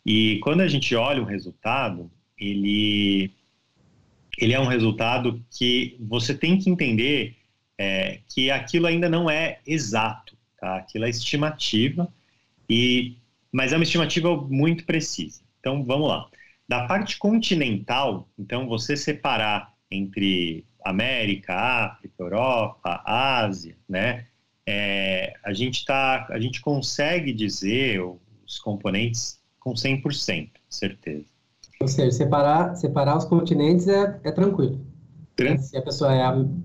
[0.04, 3.32] e quando a gente olha o resultado, ele,
[4.38, 7.34] ele é um resultado que você tem que entender
[7.76, 10.76] é, que aquilo ainda não é exato, tá?
[10.76, 12.08] Aquilo é estimativa,
[12.70, 13.16] e,
[13.50, 15.40] mas é uma estimativa muito precisa.
[15.58, 16.28] Então, vamos lá.
[16.68, 24.26] Da parte continental, então, você separar entre América, África, Europa, Ásia, né?
[24.66, 28.00] É, a gente tá, a gente consegue dizer
[28.44, 31.26] os componentes com 100%, certeza.
[31.80, 34.80] Ou seja, separar, separar os continentes é, é tranquilo.
[35.36, 36.24] Tran Se a pessoa é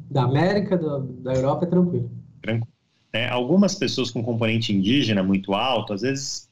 [0.10, 2.10] da América, do, da Europa, é tranquilo.
[2.42, 2.72] Tranquilo.
[3.14, 6.50] É, algumas pessoas com componente indígena muito alto, às vezes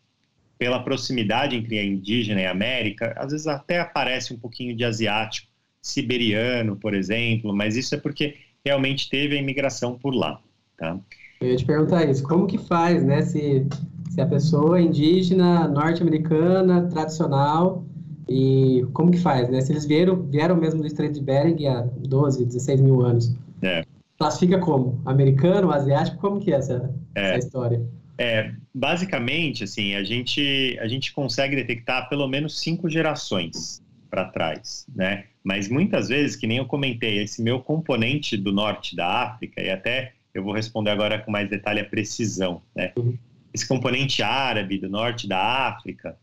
[0.57, 4.83] pela proximidade entre a indígena e a América, às vezes até aparece um pouquinho de
[4.83, 5.47] asiático,
[5.81, 10.39] siberiano, por exemplo, mas isso é porque realmente teve a imigração por lá,
[10.77, 10.99] tá?
[11.41, 13.65] Eu ia te perguntar isso, como que faz, né, se,
[14.09, 17.85] se a pessoa é indígena, norte-americana, tradicional,
[18.29, 19.59] e como que faz, né?
[19.59, 23.35] Se eles vieram, vieram mesmo do Estreito de Bering há 12, 16 mil anos.
[23.61, 23.83] É.
[24.19, 25.01] Classifica como?
[25.03, 26.17] Americano, asiático?
[26.19, 27.29] Como que é essa, é.
[27.29, 27.81] essa história?
[28.19, 34.85] É, basicamente, assim, a gente, a gente consegue detectar pelo menos cinco gerações para trás,
[34.93, 35.25] né?
[35.43, 39.69] Mas muitas vezes, que nem eu comentei, esse meu componente do norte da África, e
[39.69, 42.91] até eu vou responder agora com mais detalhe a precisão, né?
[42.97, 43.17] Uhum.
[43.53, 46.17] Esse componente árabe do norte da África,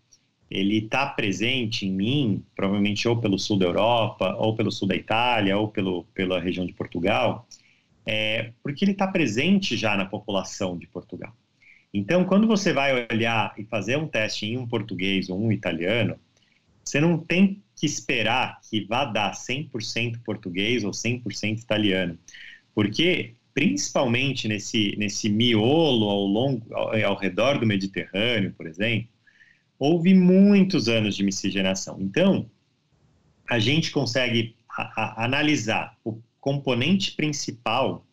[0.50, 4.94] ele está presente em mim, provavelmente ou pelo sul da Europa, ou pelo sul da
[4.94, 7.48] Itália, ou pelo, pela região de Portugal,
[8.06, 11.34] é, porque ele está presente já na população de Portugal.
[11.92, 16.16] Então, quando você vai olhar e fazer um teste em um português ou um italiano,
[16.84, 22.18] você não tem que esperar que vá dar 100% português ou 100% italiano.
[22.74, 29.08] Porque, principalmente nesse, nesse miolo ao, longo, ao, ao redor do Mediterrâneo, por exemplo,
[29.78, 31.98] houve muitos anos de miscigenação.
[32.00, 32.50] Então,
[33.48, 38.06] a gente consegue a, a, analisar o componente principal,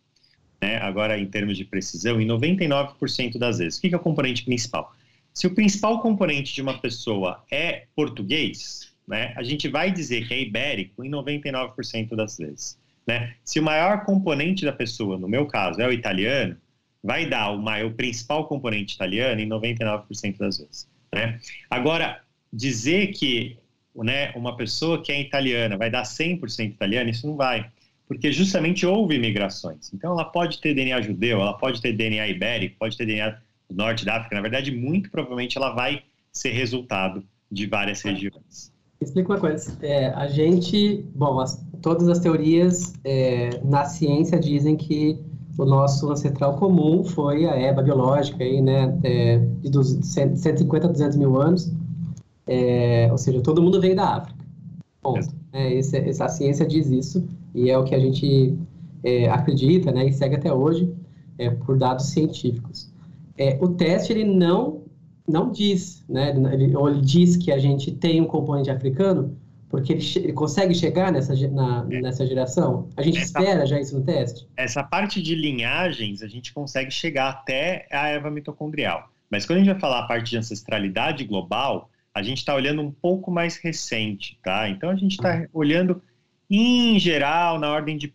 [0.62, 3.78] né, agora em termos de precisão, em 99% das vezes.
[3.78, 4.94] O que é o componente principal?
[5.34, 10.34] Se o principal componente de uma pessoa é português, né, a gente vai dizer que
[10.34, 12.78] é ibérico em 99% das vezes.
[13.06, 13.36] Né?
[13.44, 16.58] Se o maior componente da pessoa, no meu caso, é o italiano,
[17.04, 20.88] vai dar o, maior, o principal componente italiano em 99% das vezes.
[21.14, 21.40] Né?
[21.70, 23.58] Agora, dizer que
[23.96, 27.70] né, uma pessoa que é italiana vai dar 100% italiana, isso não vai.
[28.08, 29.94] Porque justamente houve imigrações.
[29.94, 33.38] Então, ela pode ter DNA judeu, ela pode ter DNA ibérico, pode ter DNA
[33.70, 34.36] do norte da África.
[34.36, 38.73] Na verdade, muito provavelmente ela vai ser resultado de várias regiões.
[39.04, 39.78] Explica uma coisa.
[39.82, 45.20] É, a gente, bom, as, todas as teorias é, na ciência dizem que
[45.58, 51.18] o nosso ancestral comum foi a Eva biológica, aí, né, é, de 150 a 200
[51.18, 51.72] mil anos.
[52.48, 54.44] É, ou seja, todo mundo veio da África.
[55.02, 55.28] Ponto.
[55.52, 58.58] É, esse, essa ciência diz isso e é o que a gente
[59.04, 60.92] é, acredita, né, e segue até hoje
[61.38, 62.92] é, por dados científicos.
[63.38, 64.83] É, o teste ele não
[65.28, 66.30] não diz, né?
[66.52, 69.38] Ele, ou ele diz que a gente tem um componente africano,
[69.70, 72.02] porque ele, ele consegue chegar nessa, na, é.
[72.02, 72.90] nessa geração?
[72.96, 74.48] A gente essa, espera já isso no teste?
[74.56, 79.10] Essa parte de linhagens, a gente consegue chegar até a erva mitocondrial.
[79.32, 82.82] Mas quando a gente vai falar a parte de ancestralidade global, a gente está olhando
[82.82, 84.70] um pouco mais recente, tá?
[84.70, 85.48] Então a gente está uhum.
[85.54, 86.02] olhando,
[86.50, 88.14] em geral, na ordem de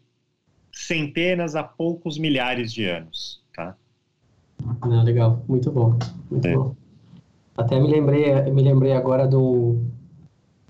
[0.72, 3.74] centenas a poucos milhares de anos, tá?
[4.82, 5.98] Não, legal, muito bom,
[6.30, 6.54] muito é.
[6.54, 6.76] bom.
[7.58, 9.80] Até me lembrei, me lembrei agora do,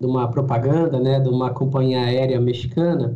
[0.00, 3.14] de uma propaganda, né, de uma companhia aérea mexicana,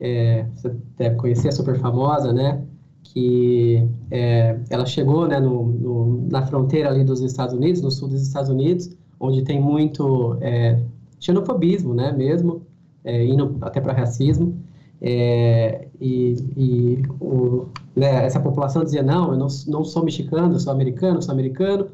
[0.00, 2.64] é, você deve conhecer, é super famosa, né,
[3.04, 8.08] que é, ela chegou, né, no, no, na fronteira ali dos Estados Unidos, no sul
[8.08, 8.90] dos Estados Unidos,
[9.20, 10.82] onde tem muito é,
[11.20, 12.62] xenofobismo, né, mesmo,
[13.04, 14.60] é, indo até para racismo,
[15.00, 20.72] é, e, e o, né, essa população dizia, não, eu não, não sou mexicano, sou
[20.72, 21.86] americano, sou americano,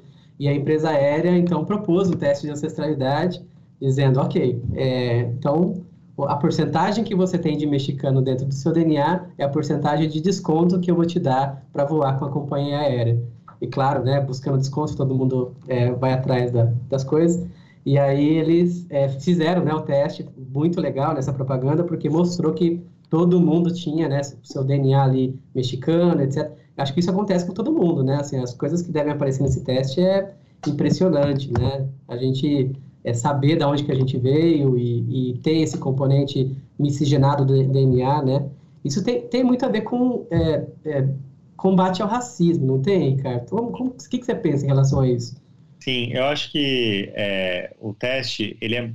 [0.43, 3.41] e a empresa aérea, então, propôs um teste de ancestralidade,
[3.81, 5.85] dizendo, ok, é, então,
[6.19, 10.21] a porcentagem que você tem de mexicano dentro do seu DNA é a porcentagem de
[10.21, 13.23] desconto que eu vou te dar para voar com a companhia aérea.
[13.61, 17.47] E claro, né, buscando desconto, todo mundo é, vai atrás da, das coisas.
[17.87, 22.83] E aí eles é, fizeram né, o teste, muito legal nessa propaganda, porque mostrou que
[23.09, 26.51] todo mundo tinha né, seu DNA ali mexicano, etc.
[26.77, 28.17] Acho que isso acontece com todo mundo, né?
[28.17, 30.33] Assim, as coisas que devem aparecer nesse teste é
[30.67, 31.87] impressionante, né?
[32.09, 32.73] A gente
[33.05, 37.63] é, saber de onde que a gente veio e, e ter esse componente miscigenado do
[37.65, 38.49] DNA, né?
[38.85, 41.09] Isso tem, tem muito a ver com é, é,
[41.57, 43.49] combate ao racismo, não tem, Ricardo?
[43.49, 45.37] Como, o que, que você pensa em relação a isso?
[45.79, 48.91] Sim, eu acho que é, o teste ele, é,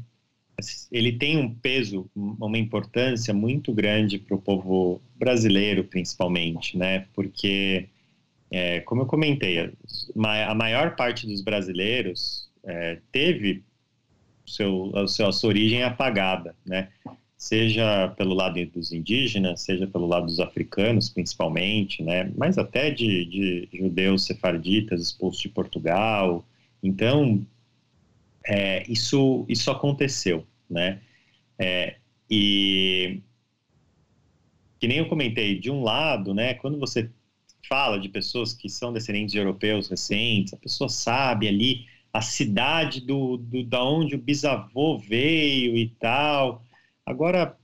[0.91, 7.06] ele tem um peso, uma importância muito grande para o povo brasileiro, principalmente, né?
[7.13, 7.88] Porque,
[8.50, 9.72] é, como eu comentei,
[10.15, 13.63] a maior parte dos brasileiros é, teve
[14.48, 16.89] seu, a sua origem apagada, né?
[17.38, 22.32] Seja pelo lado dos indígenas, seja pelo lado dos africanos, principalmente, né?
[22.36, 26.43] Mas até de, de judeus sefarditas expulsos de Portugal,
[26.82, 27.46] então,
[28.47, 31.01] é, isso, isso aconteceu, né?
[31.60, 31.97] É,
[32.29, 33.21] e
[34.79, 37.10] que nem eu comentei, de um lado, né, quando você
[37.67, 43.01] fala de pessoas que são descendentes de europeus recentes, a pessoa sabe ali a cidade
[43.01, 46.63] do, do da onde o bisavô veio e tal.
[47.05, 47.57] Agora,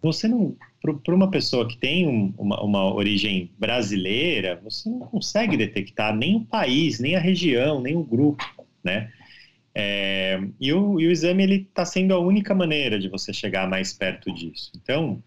[0.00, 0.56] você não
[1.02, 6.36] para uma pessoa que tem um, uma, uma, origem brasileira, você não consegue detectar nem
[6.36, 8.44] o país, nem a região, nem o grupo,
[8.84, 9.10] né?
[9.74, 13.68] É, e, o, e, o, exame ele está sendo a única maneira de você chegar
[13.68, 14.70] mais perto disso.
[14.76, 15.22] Então,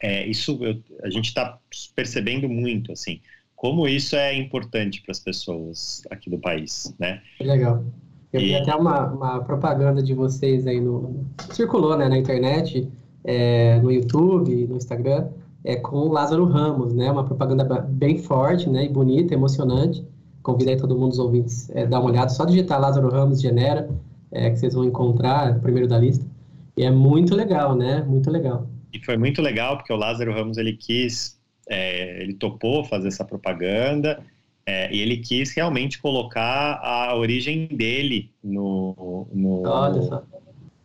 [0.00, 1.58] é, isso eu, a gente está
[1.96, 3.20] percebendo muito, assim,
[3.56, 7.22] como isso é importante para as pessoas aqui do país, né?
[7.40, 7.84] Legal.
[8.30, 8.44] Eu e...
[8.46, 12.86] vi até uma, uma propaganda de vocês aí no circulou, né, na internet
[13.24, 15.28] é, no YouTube, no Instagram,
[15.64, 17.10] é com o Lázaro Ramos, né?
[17.10, 18.84] Uma propaganda bem forte, né?
[18.84, 20.06] E bonita, emocionante.
[20.44, 22.28] Convidei todo mundo, os ouvintes, é, dar uma olhada.
[22.28, 23.88] Só digitar Lázaro Ramos Genera,
[24.30, 26.24] é, que vocês vão encontrar, primeiro da lista.
[26.76, 28.04] E é muito legal, né?
[28.06, 28.68] Muito legal.
[28.92, 33.24] E foi muito legal, porque o Lázaro Ramos, ele quis, é, ele topou fazer essa
[33.24, 34.22] propaganda,
[34.66, 40.22] é, e ele quis realmente colocar a origem dele no, no, Olha só.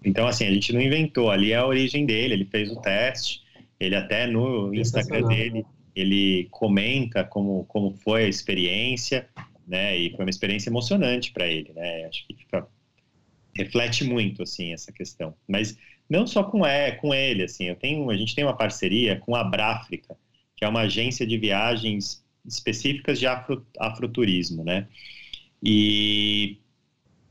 [0.05, 3.41] Então, assim, a gente não inventou, ali é a origem dele, ele fez o teste,
[3.77, 9.27] ele até no Instagram dele, ele comenta como, como foi a experiência,
[9.69, 12.67] né, e foi uma experiência emocionante para ele, né, acho que fica,
[13.55, 15.35] reflete muito, assim, essa questão.
[15.47, 15.77] Mas
[16.09, 19.35] não só com, é, com ele, assim, eu tenho, a gente tem uma parceria com
[19.35, 20.17] a Bráfrica,
[20.55, 24.87] que é uma agência de viagens específicas de afro, afroturismo, né,
[25.61, 26.57] e,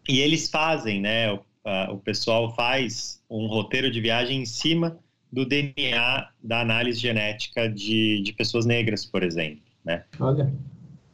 [0.08, 1.42] e eles fazem, né, uh,
[1.90, 4.96] o pessoal faz um roteiro de viagem em cima
[5.30, 10.04] do DNA da análise genética de, de pessoas negras, por exemplo, né?
[10.18, 10.50] Olha.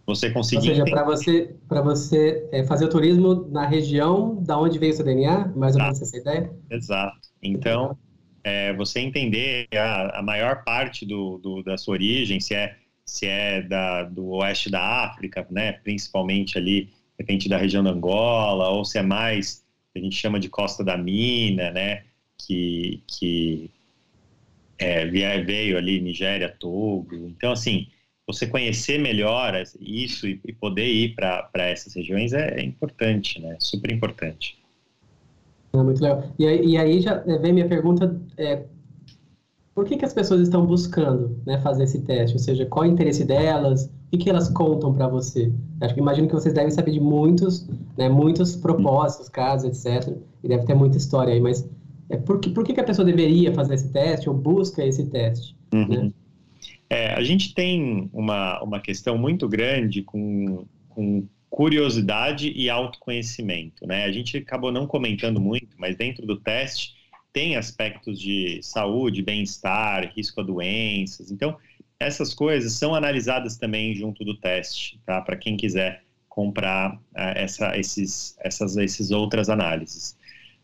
[0.07, 0.69] Você conseguir...
[0.69, 4.93] Ou seja, para você, pra você é, fazer o turismo na região da onde veio
[4.93, 6.51] o seu DNA, mais ou menos essa ideia?
[6.71, 7.29] Exato.
[7.43, 7.97] Então,
[8.43, 13.27] é, você entender a, a maior parte do, do, da sua origem, se é, se
[13.27, 18.69] é da, do oeste da África, né, principalmente ali, de repente da região da Angola,
[18.69, 19.65] ou se é mais
[19.95, 22.03] que a gente chama de Costa da Mina, né?
[22.37, 23.71] Que, que
[24.77, 27.15] é, veio ali Nigéria, Togo.
[27.29, 27.87] Então, assim,
[28.27, 33.57] você conhecer melhor isso e, poder ir para essas regiões é, é, importante, né?
[33.61, 34.59] Super importante.
[35.73, 36.25] É muito legal.
[36.39, 38.65] E aí, e aí já vem minha pergunta: é,
[39.75, 42.37] por que, que as pessoas estão buscando né, fazer esse teste?
[42.37, 43.87] Ou seja, qual é o interesse delas?
[43.87, 45.53] O que, que elas contam para você?
[45.81, 47.69] Acho que imagino que vocês devem saber de muitos,
[47.99, 50.17] né, muitos propósitos, casos, etc.
[50.43, 51.69] E deve ter muita história aí, mas
[52.09, 55.07] é, por, que, por que, que a pessoa deveria fazer esse teste ou busca esse
[55.07, 55.57] teste?
[55.75, 55.89] Uhum.
[55.89, 56.13] Né?
[56.89, 64.05] É, a gente tem uma, uma questão muito grande com, com curiosidade e autoconhecimento, né?
[64.05, 66.95] A gente acabou não comentando muito, mas dentro do teste
[67.33, 71.31] tem aspectos de saúde, bem-estar, risco a doenças.
[71.31, 71.57] Então,
[71.99, 75.21] essas coisas são analisadas também junto do teste, tá?
[75.21, 77.01] Para quem quiser comprar uh,
[77.37, 80.17] essa, esses, essas esses outras análises.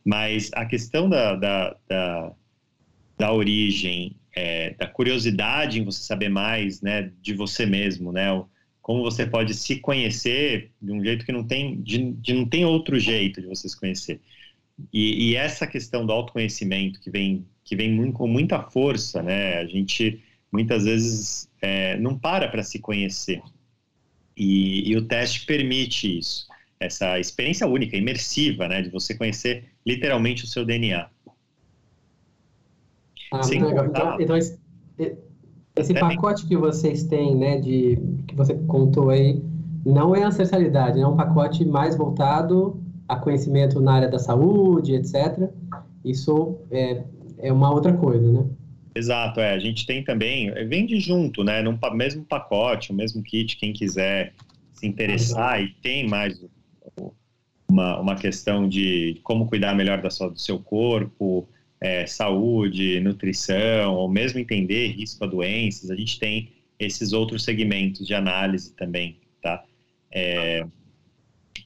[0.04, 2.32] Mas a questão da, da, da,
[3.16, 8.26] da origem, é, da curiosidade em você saber mais né, de você mesmo, né?
[8.80, 12.64] Como você pode se conhecer de um jeito que não tem, de, de não tem
[12.64, 14.20] outro jeito de você se conhecer.
[14.92, 19.58] E, e, essa questão do autoconhecimento que vem, que vem muito, com muita força, né?
[19.58, 23.42] A gente muitas vezes é, não para para se conhecer.
[24.36, 26.46] E, e, o teste permite isso,
[26.78, 28.80] essa experiência única, imersiva, né?
[28.80, 31.08] De você conhecer literalmente o seu DNA.
[33.32, 33.86] Ah, legal.
[33.86, 34.58] Então, então, esse,
[35.76, 39.42] esse pacote que vocês têm, né, de, que você contou aí,
[39.84, 45.50] não é ancestralidade, é um pacote mais voltado a conhecimento na área da saúde, etc.
[46.04, 47.02] Isso é,
[47.38, 48.46] é uma outra coisa, né?
[48.94, 49.52] Exato, é.
[49.52, 51.62] A gente tem também, é, vende junto, né?
[51.62, 54.34] No mesmo pacote, o mesmo kit, quem quiser
[54.72, 56.42] se interessar, e tem mais
[57.68, 61.48] uma, uma questão de como cuidar melhor da sua, do seu corpo,
[61.80, 68.06] é, saúde, nutrição, ou mesmo entender risco a doenças, a gente tem esses outros segmentos
[68.06, 69.64] de análise também, tá?
[70.10, 70.66] É,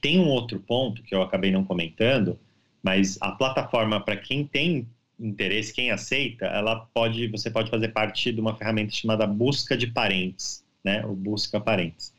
[0.01, 2.39] tem um outro ponto que eu acabei não comentando,
[2.81, 4.87] mas a plataforma para quem tem
[5.19, 9.87] interesse, quem aceita, ela pode, você pode fazer parte de uma ferramenta chamada busca de
[9.87, 11.05] parentes, né?
[11.05, 12.13] O busca parentes,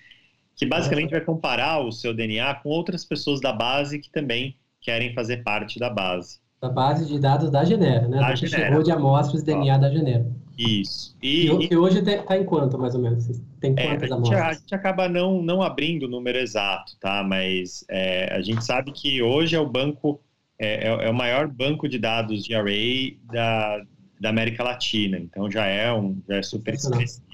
[0.54, 5.12] que basicamente vai comparar o seu DNA com outras pessoas da base que também querem
[5.14, 6.40] fazer parte da base.
[6.66, 8.18] Da base de dados da Genera, né?
[8.18, 10.26] Da que chegou de amostras de DNA da Genera.
[10.58, 11.16] Isso.
[11.22, 13.26] E, e, e hoje está em quanto, mais ou menos?
[13.60, 16.92] Tem é, quantas é, a, gente, a gente, acaba não, não abrindo o número exato,
[16.98, 17.22] tá?
[17.22, 20.20] Mas é, a gente sabe que hoje é o banco,
[20.58, 23.82] é, é, é, o maior banco de dados de array da,
[24.18, 25.18] da América Latina.
[25.18, 27.26] Então já é, um, já é super expressivo.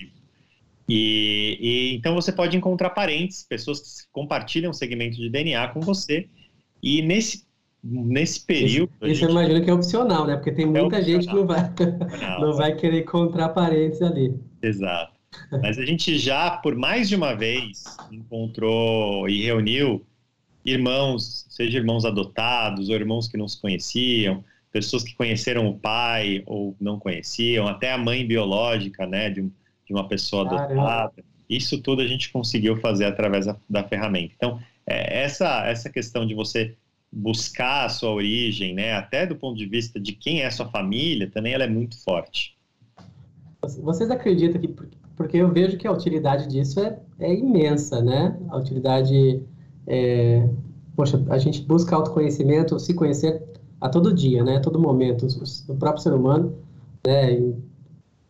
[0.88, 6.28] E, e, então você pode encontrar parentes, pessoas que compartilham segmento de DNA com você.
[6.82, 7.46] E nesse
[7.82, 8.92] nesse período.
[9.02, 9.22] Isso, gente...
[9.24, 10.36] eu imagino que é opcional, né?
[10.36, 11.72] Porque tem é muita é gente que não vai,
[12.40, 14.34] não vai querer encontrar parentes ali.
[14.62, 15.12] Exato.
[15.50, 20.04] Mas a gente já, por mais de uma vez, encontrou e reuniu
[20.64, 26.42] irmãos, seja irmãos adotados ou irmãos que não se conheciam, pessoas que conheceram o pai
[26.46, 30.64] ou não conheciam, até a mãe biológica, né, de, de uma pessoa Caramba.
[30.64, 31.24] adotada.
[31.48, 34.32] Isso tudo a gente conseguiu fazer através da, da ferramenta.
[34.36, 36.74] Então, é, essa, essa questão de você
[37.12, 40.66] buscar a sua origem, né, até do ponto de vista de quem é a sua
[40.68, 42.56] família, também ela é muito forte.
[43.82, 44.68] Vocês acreditam que,
[45.14, 48.36] porque eu vejo que a utilidade disso é, é imensa, né?
[48.48, 49.40] A utilidade,
[49.86, 50.48] é,
[50.96, 53.40] poxa, a gente busca autoconhecimento, se conhecer
[53.80, 54.56] a todo dia, né?
[54.56, 55.28] A todo momento.
[55.68, 56.56] O próprio ser humano,
[57.06, 57.40] né?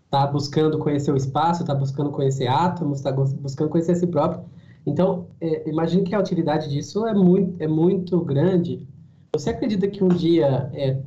[0.05, 4.45] Está buscando conhecer o espaço, está buscando conhecer átomos, está buscando conhecer a si próprio.
[4.87, 8.87] Então, é, imagine que a utilidade disso é muito, é muito grande.
[9.33, 10.99] Você acredita que um dia é,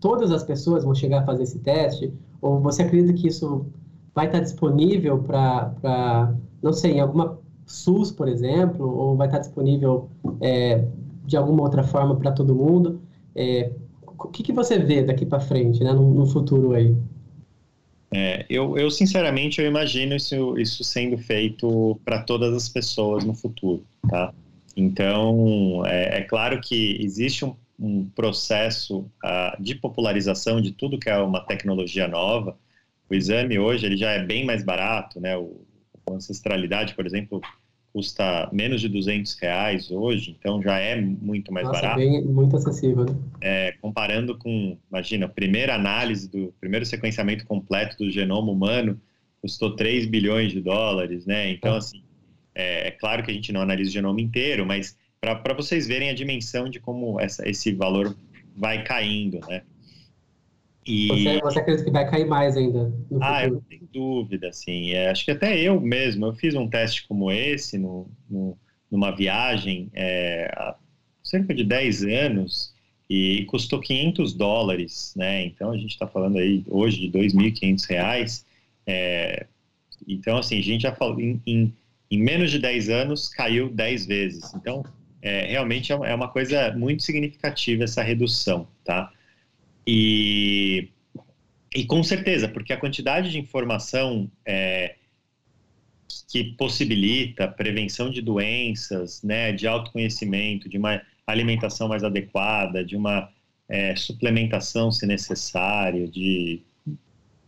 [0.00, 2.12] todas as pessoas vão chegar a fazer esse teste?
[2.40, 3.66] Ou você acredita que isso
[4.14, 10.08] vai estar disponível para, não sei, em alguma SUS, por exemplo, ou vai estar disponível
[10.40, 10.84] é,
[11.24, 13.00] de alguma outra forma para todo mundo?
[13.34, 13.72] É,
[14.06, 16.96] o que, que você vê daqui para frente, né, no, no futuro aí?
[18.16, 23.34] É, eu, eu, sinceramente, eu imagino isso, isso sendo feito para todas as pessoas no
[23.34, 24.32] futuro, tá?
[24.76, 31.10] Então, é, é claro que existe um, um processo uh, de popularização de tudo que
[31.10, 32.56] é uma tecnologia nova.
[33.10, 35.36] O exame hoje ele já é bem mais barato, né?
[35.36, 35.60] O,
[36.08, 37.40] a ancestralidade, por exemplo,
[37.94, 42.00] custa menos de 200 reais hoje, então já é muito mais Nossa, barato.
[42.00, 43.16] Bem, muito acessível, né?
[43.40, 49.00] É, comparando com, imagina, a primeira análise do primeiro sequenciamento completo do genoma humano
[49.40, 51.48] custou 3 bilhões de dólares, né?
[51.50, 51.78] Então, é.
[51.78, 52.02] assim,
[52.52, 56.10] é, é, claro que a gente não analisa o genoma inteiro, mas para vocês verem
[56.10, 58.16] a dimensão de como essa, esse valor
[58.56, 59.62] vai caindo, né?
[60.86, 61.08] E...
[61.08, 62.92] Você, você acredita que vai cair mais ainda?
[63.20, 64.90] ah, eu não tenho dúvida, assim.
[64.90, 68.56] É, acho que até eu mesmo, eu fiz um teste como esse no, no
[68.94, 70.76] numa viagem é, há
[71.22, 72.72] cerca de 10 anos
[73.10, 75.44] e custou 500 dólares, né?
[75.44, 78.46] Então a gente está falando aí hoje de 2.500 reais.
[78.86, 79.46] É,
[80.06, 81.72] então, assim, a gente já falou, em, em,
[82.10, 84.54] em, menos de 10 anos caiu 10 vezes.
[84.54, 84.84] Então,
[85.20, 89.10] é, realmente é, é uma coisa muito significativa essa redução, tá?
[89.86, 90.88] E,
[91.74, 94.96] e com certeza, porque a quantidade de informação é,
[96.28, 103.30] que possibilita prevenção de doenças, né, de autoconhecimento, de uma alimentação mais adequada, de uma
[103.68, 106.62] é, suplementação se necessário, de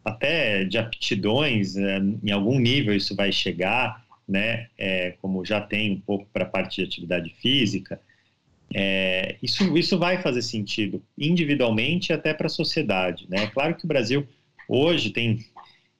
[0.04, 5.92] até de aptidões, é, em algum nível isso vai chegar, né, é, como já tem
[5.92, 8.00] um pouco para a parte de atividade física,
[8.74, 13.26] é, isso, isso vai fazer sentido individualmente e até para a sociedade.
[13.28, 13.46] Né?
[13.48, 14.26] Claro que o Brasil
[14.68, 15.44] hoje tem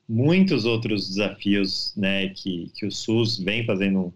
[0.09, 4.13] muitos outros desafios né, que, que o SUS vem fazendo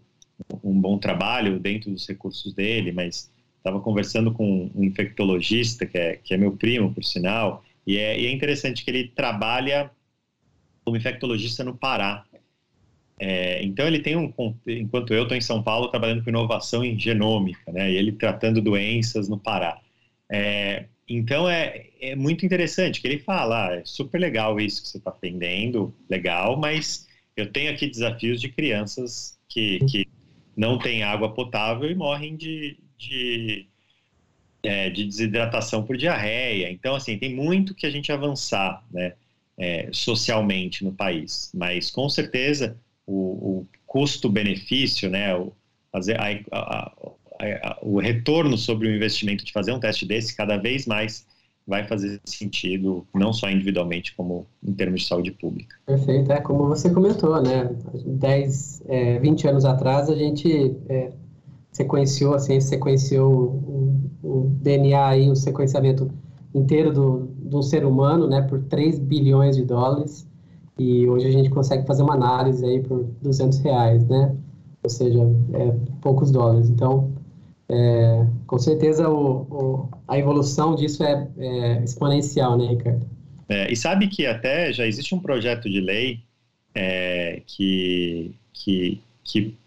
[0.63, 5.97] um, um bom trabalho dentro dos recursos dele, mas estava conversando com um infectologista, que
[5.97, 9.91] é, que é meu primo, por sinal, e é, e é interessante que ele trabalha
[10.83, 12.25] como infectologista no Pará.
[13.23, 14.33] É, então ele tem um,
[14.65, 18.59] enquanto eu estou em São Paulo trabalhando com inovação em genômica, né, e ele tratando
[18.59, 19.79] doenças no Pará.
[20.27, 24.87] É, então é, é muito interessante que ele fala, ah, é super legal isso que
[24.87, 27.07] você está aprendendo, legal, mas
[27.37, 30.07] eu tenho aqui desafios de crianças que, que
[30.57, 33.67] não têm água potável e morrem de, de,
[34.63, 36.71] é, de desidratação por diarreia.
[36.71, 39.13] Então, assim, tem muito que a gente avançar, né,
[39.59, 41.51] é, socialmente no país.
[41.53, 43.13] Mas, com certeza, o,
[43.59, 45.51] o custo-benefício, né, o,
[45.93, 45.99] a,
[46.51, 46.91] a,
[47.39, 51.25] a, o retorno sobre o investimento de fazer um teste desse cada vez mais
[51.67, 55.75] vai fazer sentido, não só individualmente, como em termos de saúde pública.
[55.85, 57.69] Perfeito, é como você comentou, né?
[58.05, 61.11] 10, é, 20 anos atrás a gente é,
[61.71, 66.11] sequenciou, a ciência sequenciou o, o DNA aí, o sequenciamento
[66.53, 70.27] inteiro do, do ser humano, né, por 3 bilhões de dólares,
[70.77, 74.35] e hoje a gente consegue fazer uma análise aí por 200 reais, né,
[74.83, 75.19] ou seja,
[75.53, 76.69] é, poucos dólares.
[76.69, 77.11] Então,
[77.69, 83.05] é, com certeza o, o, a evolução disso é, é exponencial, né, Ricardo?
[83.47, 86.23] É, e sabe que até já existe um projeto de lei
[86.73, 89.57] é, que, que, que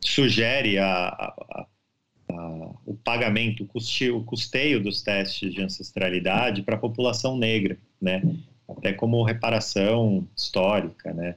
[0.00, 1.66] sugere a, a,
[2.30, 7.78] a, o pagamento, o custeio, o custeio dos testes de ancestralidade para a população negra,
[8.00, 8.22] né?
[8.68, 11.34] Até como reparação histórica, né?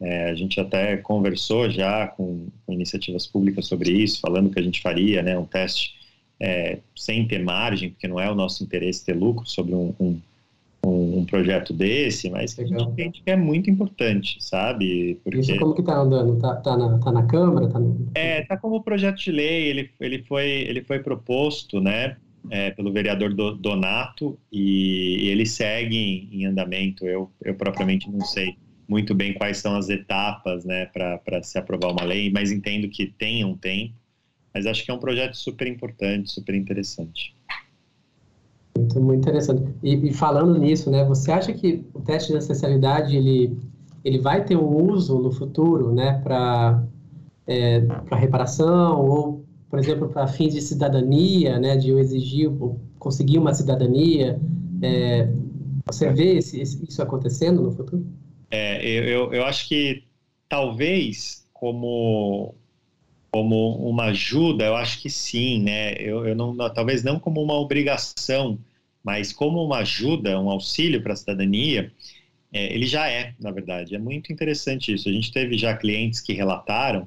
[0.00, 4.62] É, a gente até conversou já com, com, iniciativas públicas sobre isso, falando que a
[4.62, 5.94] gente faria, né, um teste
[6.40, 10.20] é, sem ter margem, porque não é o nosso interesse ter lucro sobre um, um
[10.86, 15.18] um, projeto desse, mas que a gente entende que é muito importante, sabe?
[15.24, 15.40] Porque...
[15.40, 16.38] Isso como que tá andando?
[16.38, 17.68] Tá, tá, na, tá na Câmara?
[17.68, 18.08] Tá no...
[18.14, 22.16] É, tá como projeto de lei, ele, ele, foi, ele foi proposto, né,
[22.50, 28.56] é, pelo vereador Donato e, e ele segue em, andamento, eu, eu propriamente não sei
[28.88, 33.06] muito bem quais são as etapas, né, para se aprovar uma lei, mas entendo que
[33.06, 33.94] tem um tempo,
[34.52, 37.36] mas acho que é um projeto super importante, super interessante.
[38.76, 39.62] Muito, muito interessante.
[39.82, 43.58] E, e, falando nisso, né, você acha que o teste de ancestralidade ele,
[44.02, 46.82] ele vai ter um uso no futuro, né, para
[47.48, 49.37] é, para reparação ou,
[49.70, 52.50] por exemplo, para fins de cidadania, né, de eu exigir
[52.98, 54.40] conseguir uma cidadania?
[54.82, 55.28] É,
[55.84, 58.06] você vê esse, isso acontecendo no futuro?
[58.50, 60.04] É, eu, eu acho que
[60.48, 62.54] talvez como
[63.30, 65.92] como uma ajuda, eu acho que sim, né?
[65.98, 68.58] Eu, eu não, talvez não como uma obrigação,
[69.04, 71.92] mas como uma ajuda, um auxílio para a cidadania,
[72.50, 73.94] é, ele já é, na verdade.
[73.94, 75.10] É muito interessante isso.
[75.10, 77.06] A gente teve já clientes que relataram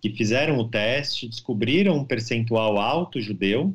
[0.00, 3.74] que fizeram o teste, descobriram um percentual alto judeu,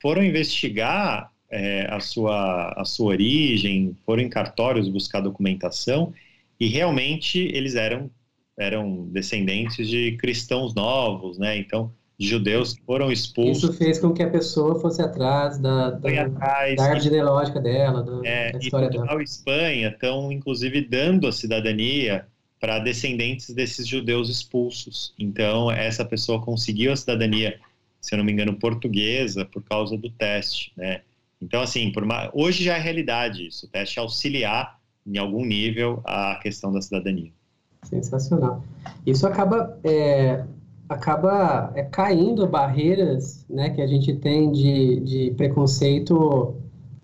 [0.00, 6.12] foram investigar é, a, sua, a sua origem, foram em cartórios buscar documentação
[6.58, 8.10] e realmente eles eram,
[8.58, 11.56] eram descendentes de cristãos novos, né?
[11.58, 13.62] Então, judeus que foram expulsos.
[13.62, 18.02] Isso fez com que a pessoa fosse atrás da, da, atrás, da árvore genealógica dela,
[18.02, 19.20] da, é, da história e Portugal dela.
[19.20, 22.26] e Espanha estão, inclusive, dando a cidadania
[22.60, 25.14] para descendentes desses judeus expulsos.
[25.18, 27.58] Então, essa pessoa conseguiu a cidadania,
[28.00, 31.02] se eu não me engano, portuguesa, por causa do teste, né?
[31.40, 32.30] Então, assim, uma...
[32.32, 33.66] hoje já é realidade isso.
[33.66, 37.30] O teste auxiliar, em algum nível, a questão da cidadania.
[37.82, 38.64] Sensacional.
[39.06, 40.44] Isso acaba é,
[40.88, 46.54] acaba é, caindo barreiras né, que a gente tem de, de preconceito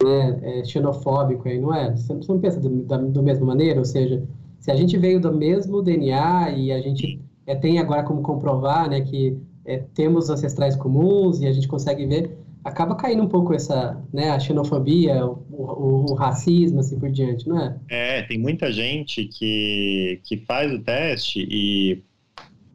[0.02, 1.94] né, é, xenofóbico, aí, não é?
[1.96, 3.78] Você não pensa do, da, do mesma maneira?
[3.78, 4.22] Ou seja,
[4.62, 8.88] se a gente veio do mesmo DNA e a gente é, tem agora como comprovar
[8.88, 9.36] né, que
[9.66, 14.30] é, temos ancestrais comuns e a gente consegue ver, acaba caindo um pouco essa, né,
[14.30, 17.76] a xenofobia, o, o, o, racismo, assim por diante, não é?
[17.88, 22.00] É, tem muita gente que, que faz o teste e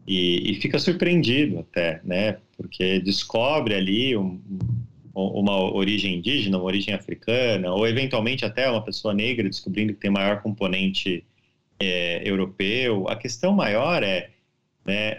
[0.09, 2.37] e, e, fica surpreendido até, né?
[2.55, 4.39] Porque descobre ali um,
[5.13, 10.09] uma origem indígena, uma origem africana, ou eventualmente até uma pessoa negra descobrindo que tem
[10.09, 11.25] maior componente
[11.79, 13.07] é, europeu.
[13.07, 14.31] A questão maior é
[14.85, 15.13] né,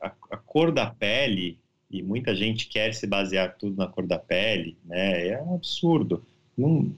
[0.00, 1.58] a, a, cor da pele,
[1.90, 5.28] e muita gente quer se basear tudo na cor da pele, né?
[5.28, 6.24] É um absurdo.
[6.56, 6.92] Não,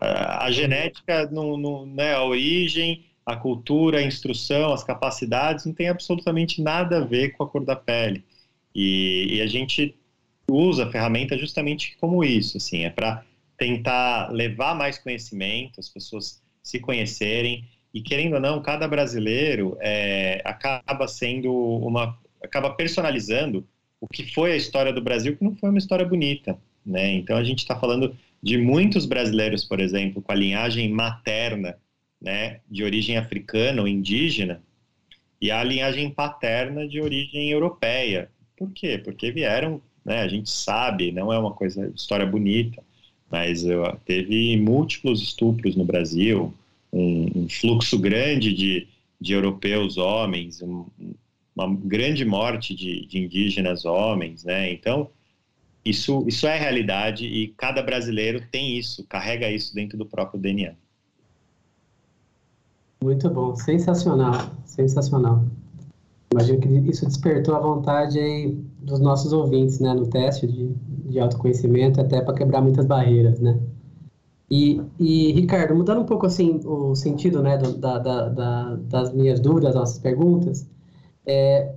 [0.00, 5.74] a, a, genética, não, não, né, a origem a cultura, a instrução, as capacidades não
[5.74, 8.24] tem absolutamente nada a ver com a cor da pele.
[8.74, 9.94] E, e a gente
[10.50, 13.22] usa a ferramenta justamente como isso, assim, é para
[13.58, 17.68] tentar levar mais conhecimento, as pessoas se conhecerem
[17.98, 23.66] e querendo ou não, cada brasileiro é, acaba sendo uma, acaba personalizando
[24.00, 27.10] o que foi a história do Brasil, que não foi uma história bonita, né?
[27.14, 31.76] Então a gente está falando de muitos brasileiros, por exemplo, com a linhagem materna,
[32.22, 34.62] né, de origem africana ou indígena,
[35.40, 38.30] e a linhagem paterna de origem europeia.
[38.56, 38.96] Por quê?
[38.96, 42.80] Porque vieram, né, a gente sabe, não é uma coisa história bonita,
[43.28, 43.64] mas
[44.04, 46.54] teve múltiplos estupros no Brasil,
[46.92, 48.88] um, um fluxo grande de,
[49.20, 50.86] de europeus homens, um,
[51.54, 54.72] uma grande morte de, de, indígenas homens, né?
[54.72, 55.10] Então,
[55.84, 60.74] isso, isso é realidade e cada brasileiro tem isso, carrega isso dentro do próprio DNA.
[63.02, 65.44] Muito bom, sensacional, sensacional.
[66.32, 70.74] Imagino que isso despertou a vontade aí dos nossos ouvintes, né, no teste de,
[71.08, 73.58] de autoconhecimento, até para quebrar muitas barreiras, né?
[74.50, 79.40] E, e, Ricardo, mudando um pouco assim o sentido né, da, da, da, das minhas
[79.40, 80.66] dúvidas, das nossas perguntas,
[81.26, 81.74] é,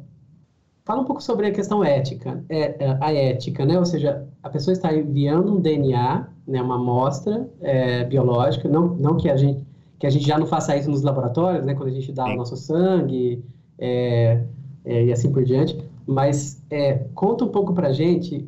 [0.86, 3.78] fala um pouco sobre a questão ética, é, é, a ética, né?
[3.78, 9.18] Ou seja, a pessoa está enviando um DNA, né, uma amostra é, biológica, não, não
[9.18, 9.70] que a gente
[10.00, 11.76] que a gente já não faça isso nos laboratórios, né?
[11.76, 13.46] Quando a gente dá o nosso sangue
[13.78, 14.44] é,
[14.84, 16.60] é, e assim por diante, mas
[17.14, 18.44] conta um pouco para a gente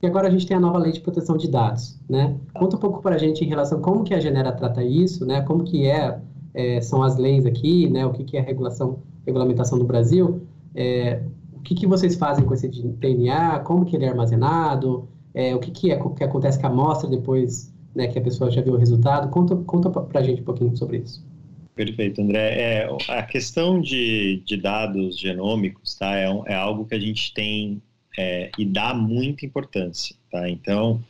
[0.00, 2.36] e agora a gente tem a nova lei de proteção de dados, né?
[2.54, 5.26] Conta um pouco para a gente em relação a como que a Genera trata isso,
[5.26, 5.40] né?
[5.42, 6.20] Como que é,
[6.54, 8.06] é são as leis aqui, né?
[8.06, 10.42] O que, que é a regulação, regulamentação do Brasil?
[10.74, 11.22] É,
[11.52, 13.58] o que, que vocês fazem com esse DNA?
[13.60, 15.08] Como que ele é armazenado?
[15.34, 18.50] É, o que, que, é, que acontece com a amostra depois né, que a pessoa
[18.50, 19.28] já viu o resultado?
[19.30, 21.26] Conta, conta para a gente um pouquinho sobre isso.
[21.74, 22.60] Perfeito, André.
[22.60, 27.32] É, a questão de, de dados genômicos tá, é, um, é algo que a gente
[27.34, 27.82] tem
[28.18, 30.16] é, e dá muita importância.
[30.28, 30.50] Tá?
[30.50, 31.00] Então,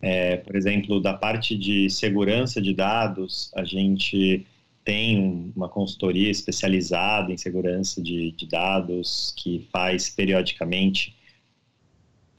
[0.00, 4.46] é, por exemplo, da parte de segurança de dados, a gente
[4.84, 11.16] tem uma consultoria especializada em segurança de, de dados que faz periodicamente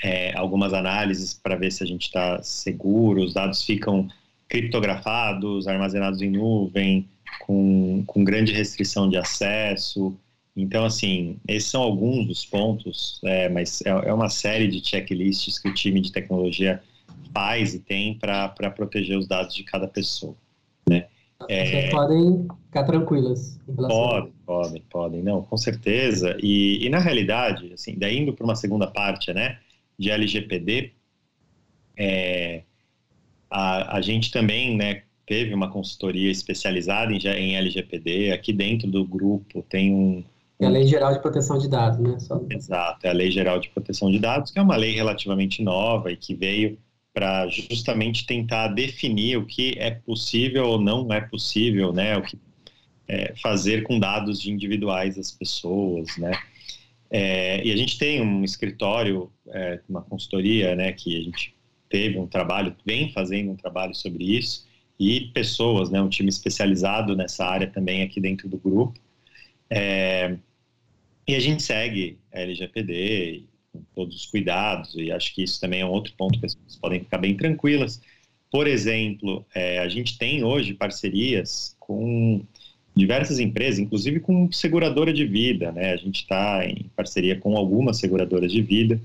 [0.02, 4.08] é, algumas análises para ver se a gente está seguro, os dados ficam
[4.48, 7.10] criptografados, armazenados em nuvem,
[7.42, 10.18] com, com grande restrição de acesso,
[10.56, 15.60] então, assim, esses são alguns dos pontos, é, mas é, é, uma série de checklists
[15.60, 16.82] que o time de tecnologia
[17.34, 20.36] faz e tem para proteger os dados de cada pessoa,
[20.90, 21.08] né?
[21.50, 23.60] É, podem ficar tranquilas.
[23.76, 26.38] Podem, podem, podem, não, com certeza.
[26.42, 29.60] E, e na realidade, assim, daí indo para uma segunda parte, né,
[30.00, 30.94] de LGPD,
[31.98, 32.62] é,
[33.50, 38.32] a, a gente também, né, teve uma consultoria especializada em, em LGPD.
[38.32, 40.24] Aqui dentro do grupo tem um,
[40.60, 42.20] é a Lei Geral de Proteção de Dados, né?
[42.20, 42.42] Só...
[42.50, 46.12] Exato, é a Lei Geral de Proteção de Dados, que é uma lei relativamente nova
[46.12, 46.78] e que veio
[47.14, 52.18] para justamente tentar definir o que é possível ou não é possível, né?
[52.18, 52.38] O que
[53.08, 56.32] é, fazer com dados de individuais das pessoas, né?
[57.10, 60.92] É, e a gente tem um escritório, é, uma consultoria, né?
[60.92, 61.56] Que a gente
[61.90, 64.68] teve um trabalho, vem fazendo um trabalho sobre isso
[65.00, 66.02] e pessoas, né?
[66.02, 69.00] Um time especializado nessa área também aqui dentro do grupo.
[69.70, 70.38] É,
[71.28, 75.82] e a gente segue a LGPD com todos os cuidados, e acho que isso também
[75.82, 78.02] é um outro ponto que as pessoas podem ficar bem tranquilas.
[78.52, 82.42] Por exemplo, é, a gente tem hoje parcerias com
[82.96, 85.92] diversas empresas, inclusive com seguradora de vida, né?
[85.92, 89.02] A gente está em parceria com algumas seguradoras de vida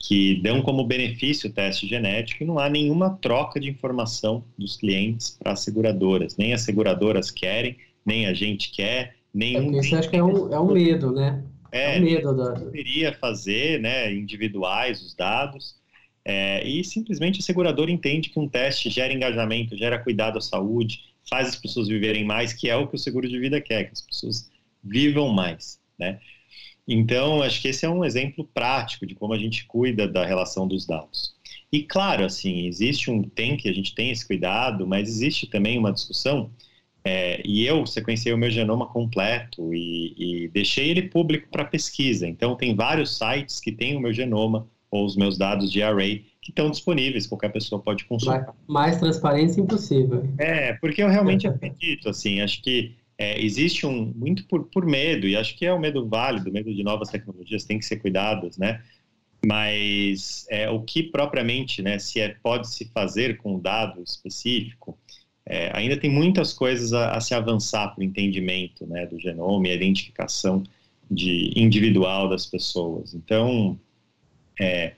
[0.00, 4.76] que dão como benefício o teste genético e não há nenhuma troca de informação dos
[4.76, 6.36] clientes para as seguradoras.
[6.36, 9.74] Nem as seguradoras querem, nem a gente quer, nenhum.
[9.76, 11.42] É isso acho que é um, é um medo, né?
[11.72, 12.50] É, é um medo da.
[12.52, 15.78] Deveria fazer, né, individuais os dados.
[16.24, 21.00] É, e simplesmente a seguradora entende que um teste gera engajamento, gera cuidado à saúde,
[21.28, 23.92] faz as pessoas viverem mais, que é o que o seguro de vida quer, que
[23.92, 24.50] as pessoas
[24.82, 26.20] vivam mais, né?
[26.86, 30.66] Então, acho que esse é um exemplo prático de como a gente cuida da relação
[30.66, 31.34] dos dados.
[31.72, 35.78] E claro, assim, existe um tem que a gente tem esse cuidado, mas existe também
[35.78, 36.50] uma discussão
[37.04, 42.26] é, e eu sequenciei o meu genoma completo e, e deixei ele público para pesquisa.
[42.26, 46.26] Então, tem vários sites que têm o meu genoma ou os meus dados de array
[46.42, 48.54] que estão disponíveis, qualquer pessoa pode consultar.
[48.66, 50.26] Mais transparência impossível.
[50.38, 55.26] É, porque eu realmente acredito, assim, acho que é, existe um, muito por, por medo,
[55.26, 58.56] e acho que é um medo válido, medo de novas tecnologias, tem que ser cuidados,
[58.56, 58.82] né?
[59.46, 64.98] Mas é, o que propriamente, né, se é, pode se fazer com um dado específico,
[65.46, 69.68] é, ainda tem muitas coisas a, a se avançar para o entendimento né, do genoma
[69.68, 70.62] e a identificação
[71.10, 73.14] de individual das pessoas.
[73.14, 73.78] Então,
[74.60, 74.94] é,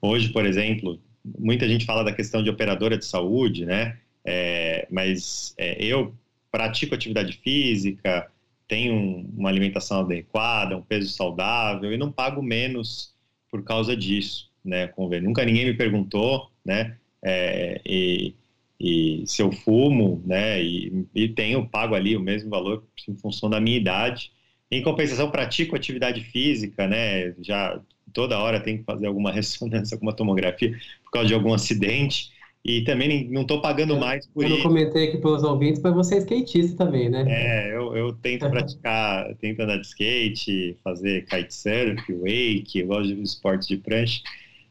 [0.00, 1.00] hoje, por exemplo,
[1.38, 3.98] muita gente fala da questão de operadora de saúde, né?
[4.24, 6.14] É, mas é, eu
[6.50, 8.30] pratico atividade física,
[8.68, 13.14] tenho uma alimentação adequada, um peso saudável e não pago menos
[13.50, 14.92] por causa disso, né?
[15.22, 16.96] Nunca ninguém me perguntou, né?
[17.22, 18.34] É, e,
[18.78, 20.62] e, se eu fumo, né?
[20.62, 24.30] E, e tenho pago ali o mesmo valor em função da minha idade.
[24.70, 27.34] Em compensação, pratico atividade física, né?
[27.40, 27.80] Já
[28.12, 32.30] toda hora tem que fazer alguma ressonância, alguma tomografia por causa de algum acidente.
[32.64, 34.58] E também não estou pagando eu, mais por eu isso.
[34.58, 37.24] Eu comentei aqui pelos ouvintes, mas você é skatista também, né?
[37.28, 43.22] É, eu, eu tento praticar, tento andar de skate, fazer kitesurf, wake, eu gosto de
[43.22, 44.20] esportes de prancha,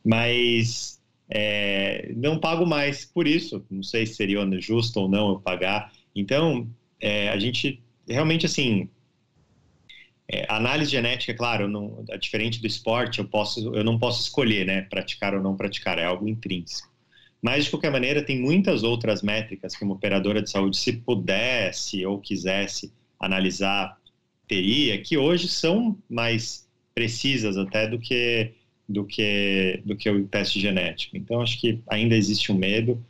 [0.03, 0.99] mas
[1.29, 3.65] é, não pago mais por isso.
[3.69, 5.91] Não sei se seria justo ou não eu pagar.
[6.15, 6.67] Então,
[6.99, 8.89] é, a gente realmente assim
[10.27, 14.65] é, análise genética, claro, não, é diferente do esporte, eu, posso, eu não posso escolher,
[14.65, 16.91] né, praticar ou não praticar, é algo intrínseco.
[17.41, 22.03] Mas, de qualquer maneira, tem muitas outras métricas que uma operadora de saúde, se pudesse
[22.05, 23.99] ou quisesse analisar,
[24.47, 28.51] teria, que hoje são mais precisas até do que,
[28.87, 31.17] do que, do que o teste genético.
[31.17, 33.03] Então, acho que ainda existe um medo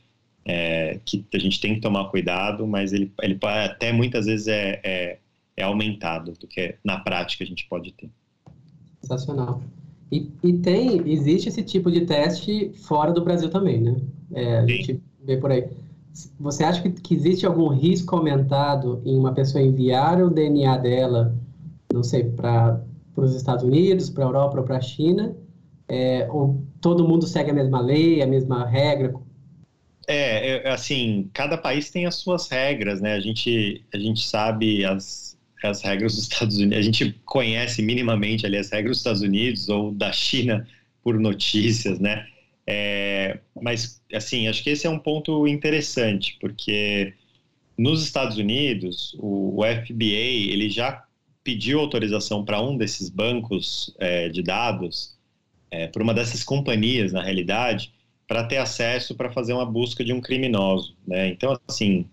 [0.46, 4.80] é, que a gente tem que tomar cuidado, mas ele, ele até muitas vezes é,
[4.84, 5.18] é
[5.58, 8.10] é aumentado do que na prática a gente pode ter.
[9.02, 9.62] Sensacional.
[10.12, 13.96] E, e tem, existe esse tipo de teste fora do Brasil também, né?
[14.34, 15.68] É, a gente vê por aí.
[16.40, 21.36] Você acha que, que existe algum risco aumentado em uma pessoa enviar o DNA dela,
[21.94, 22.82] não sei, para
[23.16, 25.36] os Estados Unidos, para a Europa ou para a China?
[25.88, 29.14] É, ou todo mundo segue a mesma lei, a mesma regra?
[30.08, 33.14] É, assim, cada país tem as suas regras, né?
[33.14, 36.78] A gente, a gente sabe as, as regras dos Estados Unidos.
[36.78, 40.68] A gente conhece minimamente ali as regras dos Estados Unidos ou da China
[41.04, 42.26] por notícias, né?
[42.68, 47.14] É, mas, assim, acho que esse é um ponto interessante, porque
[47.78, 51.04] nos Estados Unidos, o, o FBA, ele já
[51.44, 55.16] pediu autorização para um desses bancos é, de dados,
[55.76, 57.94] é, para uma dessas companhias, na realidade,
[58.28, 61.28] para ter acesso para fazer uma busca de um criminoso, né?
[61.28, 62.06] Então, assim,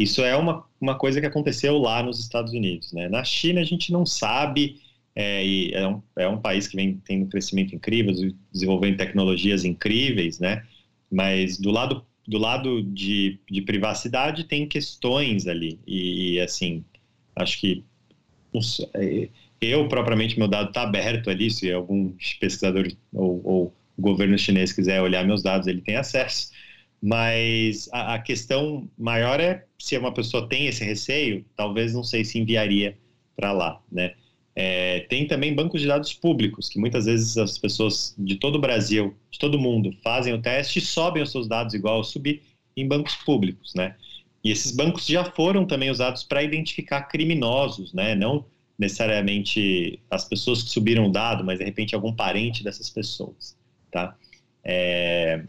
[0.00, 2.90] isso é uma, uma coisa que aconteceu lá nos Estados Unidos.
[2.92, 3.06] Né?
[3.08, 4.80] Na China, a gente não sabe,
[5.14, 8.14] é, é, um, é um país que vem tendo um crescimento incrível,
[8.50, 10.64] desenvolvendo tecnologias incríveis, né?
[11.10, 15.78] mas do lado, do lado de, de privacidade tem questões ali.
[15.86, 16.82] E, e assim,
[17.36, 17.84] acho que
[18.94, 19.28] é,
[19.60, 25.02] eu, propriamente, meu dado está aberto ali, se algum pesquisador ou, ou governo chinês quiser
[25.02, 26.50] olhar meus dados, ele tem acesso.
[27.02, 32.24] Mas a, a, questão maior é se uma pessoa tem esse receio, talvez não sei
[32.24, 32.96] se enviaria
[33.36, 34.14] para lá, né?
[34.54, 38.60] É, tem também bancos de dados públicos, que muitas vezes as pessoas de todo o
[38.60, 42.42] Brasil, de todo mundo, fazem o teste e sobem os seus dados igual eu subi
[42.76, 43.96] em bancos públicos, né?
[44.42, 48.14] E esses bancos já foram também usados para identificar criminosos, né?
[48.14, 48.44] Não
[48.80, 53.54] necessariamente as pessoas que subiram o dado, mas de repente algum parente dessas pessoas,
[53.92, 54.16] tá?
[54.64, 55.44] É,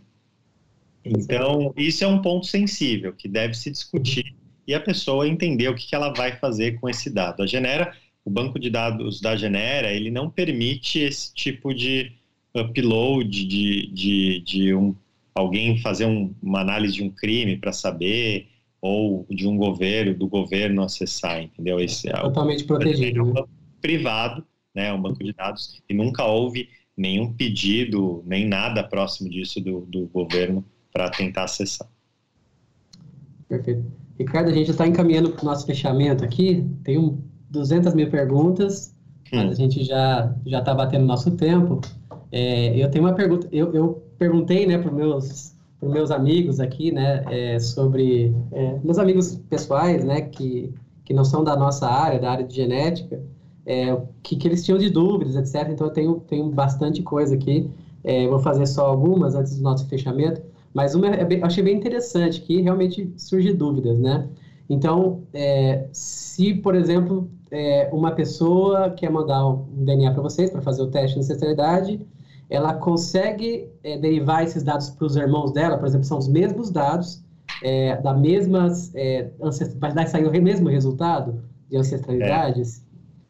[1.03, 4.35] então, isso é um ponto sensível que deve se discutir
[4.67, 7.41] e a pessoa entender o que, ela vai fazer com esse dado.
[7.41, 12.11] A Genera, o banco de dados da Genera, ele não permite esse tipo de
[12.53, 14.93] upload de, de, de um,
[15.33, 18.49] alguém fazer um, uma análise de um crime para saber
[18.81, 21.79] ou de um governo, do governo acessar, entendeu?
[21.79, 23.19] Esse é totalmente protegido.
[23.19, 26.67] É um banco privado, né, um banco de dados, e nunca houve
[26.97, 31.87] nenhum pedido, nem nada próximo disso do, do governo para tentar acessar.
[33.47, 33.85] Perfeito.
[34.17, 36.67] Ricardo, a gente está encaminhando para o nosso fechamento aqui.
[36.83, 38.95] Tem um, 200 mil perguntas,
[39.31, 39.37] hum.
[39.37, 41.81] mas a gente já já está batendo nosso tempo.
[42.31, 43.47] É, eu tenho uma pergunta.
[43.51, 45.50] Eu, eu perguntei, né, para meus
[45.81, 50.73] para meus amigos aqui, né, é, sobre é, meus amigos pessoais, né, que
[51.03, 53.21] que não são da nossa área, da área de genética,
[53.65, 55.69] é, que, que eles tinham de dúvidas, etc.
[55.69, 57.69] Então eu tenho tenho bastante coisa aqui.
[58.03, 60.41] É, vou fazer só algumas antes do nosso fechamento.
[60.73, 64.29] Mas uma é bem, achei bem interessante que realmente surge dúvidas, né?
[64.69, 70.61] Então, é, se, por exemplo, é, uma pessoa quer mandar um DNA para vocês para
[70.61, 71.99] fazer o teste de ancestralidade,
[72.51, 76.69] ela consegue é, derivar esses dados para os irmãos dela, por exemplo, são os mesmos
[76.69, 77.23] dados,
[77.63, 79.31] é, da mesmas, é,
[79.77, 82.83] vai sair o mesmo resultado de ancestralidades?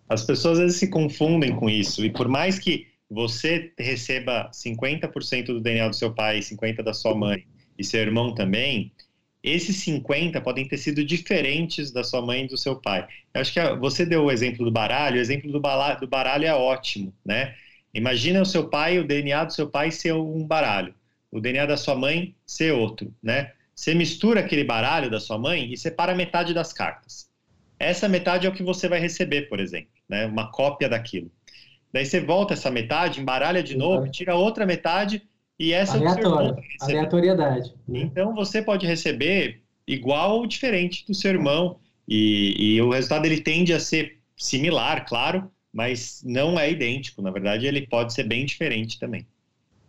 [0.09, 0.13] É.
[0.13, 5.45] As pessoas às vezes se confundem com isso, e por mais que você receba 50%
[5.45, 7.45] do DNA do seu pai, 50% da sua mãe,
[7.78, 8.91] e seu irmão também,
[9.43, 13.07] esses 50 podem ter sido diferentes da sua mãe e do seu pai.
[13.34, 17.13] Eu acho que você deu o exemplo do baralho, o exemplo do baralho é ótimo,
[17.24, 17.53] né?
[17.93, 20.93] Imagina o seu pai, o DNA do seu pai ser um baralho,
[21.31, 23.51] o DNA da sua mãe ser outro, né?
[23.75, 27.29] Você mistura aquele baralho da sua mãe e separa metade das cartas.
[27.79, 30.25] Essa metade é o que você vai receber, por exemplo, né?
[30.25, 31.31] Uma cópia daquilo.
[31.91, 35.23] Daí você volta essa metade, embaralha de novo, tira outra metade
[35.59, 37.73] e essa Aleatório, é aleatoriedade.
[37.87, 37.99] Né?
[38.01, 41.77] Então você pode receber igual ou diferente do seu irmão
[42.07, 47.22] e, e, o resultado ele tende a ser similar, claro, mas não é idêntico.
[47.22, 49.26] Na verdade, ele pode ser bem diferente também.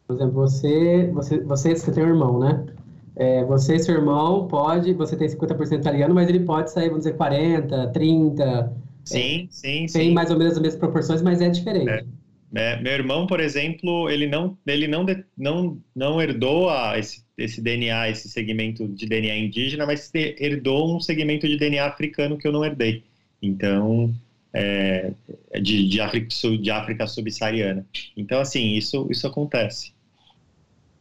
[0.06, 2.66] Por exemplo, você, você, você, você tem um irmão, né?
[3.14, 7.04] É, você e seu irmão pode, você tem 50% italiano, mas ele pode sair, vamos
[7.04, 8.72] dizer, 40, 30.
[9.04, 9.98] Sim, é, sim, tem sim.
[9.98, 11.90] Tem mais ou menos as mesmas proporções, mas é diferente.
[11.90, 12.04] É.
[12.54, 15.06] É, meu irmão, por exemplo, ele não, ele não,
[15.36, 21.00] não, não herdou a, esse, esse DNA, esse segmento de DNA indígena, mas herdou um
[21.00, 23.04] segmento de DNA africano que eu não herdei.
[23.40, 24.12] Então,
[24.52, 25.12] é,
[25.60, 27.86] de, de, África, de África subsaariana.
[28.16, 29.92] Então, assim, isso, isso acontece.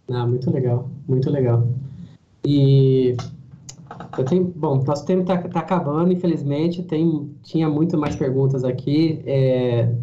[0.09, 1.67] Ah, muito legal, muito legal.
[2.45, 3.15] E
[4.17, 6.83] eu tenho, bom, nosso tempo está tá acabando, infelizmente.
[6.83, 9.21] Tem, tinha muito mais perguntas aqui.
[9.25, 9.93] É,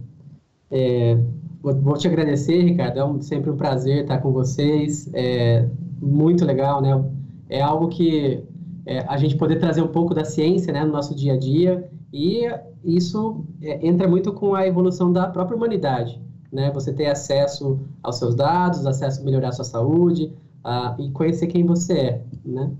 [0.70, 1.18] é,
[1.62, 2.98] vou, vou, te agradecer, Ricardo.
[2.98, 5.10] É um, sempre um prazer estar com vocês.
[5.14, 5.66] É
[6.00, 7.04] muito legal, né?
[7.48, 8.42] É algo que
[8.86, 11.90] é, a gente poder trazer um pouco da ciência né, no nosso dia a dia
[12.12, 12.48] e
[12.84, 16.20] isso é, entra muito com a evolução da própria humanidade.
[16.52, 16.70] Né?
[16.72, 20.32] Você ter acesso aos seus dados, acesso a melhorar a sua saúde
[20.64, 22.70] a, e conhecer quem você é, né?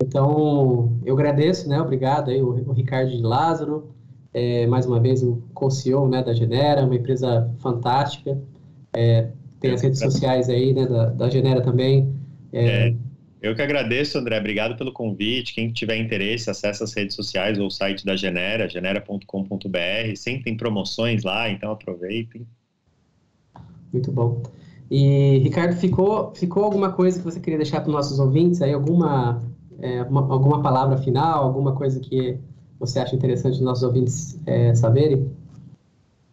[0.00, 1.80] Então, eu agradeço, né?
[1.80, 3.88] Obrigado aí, o, o Ricardo de Lázaro,
[4.32, 8.38] é, mais uma vez o co-CEO né, da Genera, uma empresa fantástica.
[8.94, 9.28] É,
[9.60, 12.14] tem as redes sociais aí né, da, da Genera também.
[12.52, 12.96] É, é,
[13.40, 14.38] eu que agradeço, André.
[14.38, 15.54] Obrigado pelo convite.
[15.54, 20.16] Quem tiver interesse, acesse as redes sociais ou o site da Genera, genera.com.br.
[20.16, 22.46] Sempre tem promoções lá, então aproveitem.
[23.92, 24.42] Muito bom.
[24.90, 28.60] E, Ricardo, ficou, ficou alguma coisa que você queria deixar para os nossos ouvintes?
[28.60, 29.42] Aí, alguma,
[29.80, 32.38] é, uma, alguma palavra final, alguma coisa que
[32.78, 35.30] você acha interessante os nossos ouvintes é, saberem?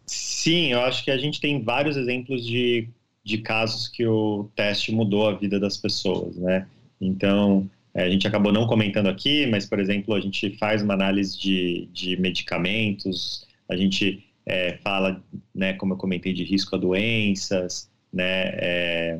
[0.06, 2.88] Sim, eu acho que a gente tem vários exemplos de,
[3.24, 6.68] de casos que o teste mudou a vida das pessoas, né?
[7.00, 10.94] Então, é, a gente acabou não comentando aqui, mas, por exemplo, a gente faz uma
[10.94, 15.24] análise de, de medicamentos, a gente é, fala,
[15.54, 18.50] né, como eu comentei, de risco a doenças, né?
[18.56, 19.20] É,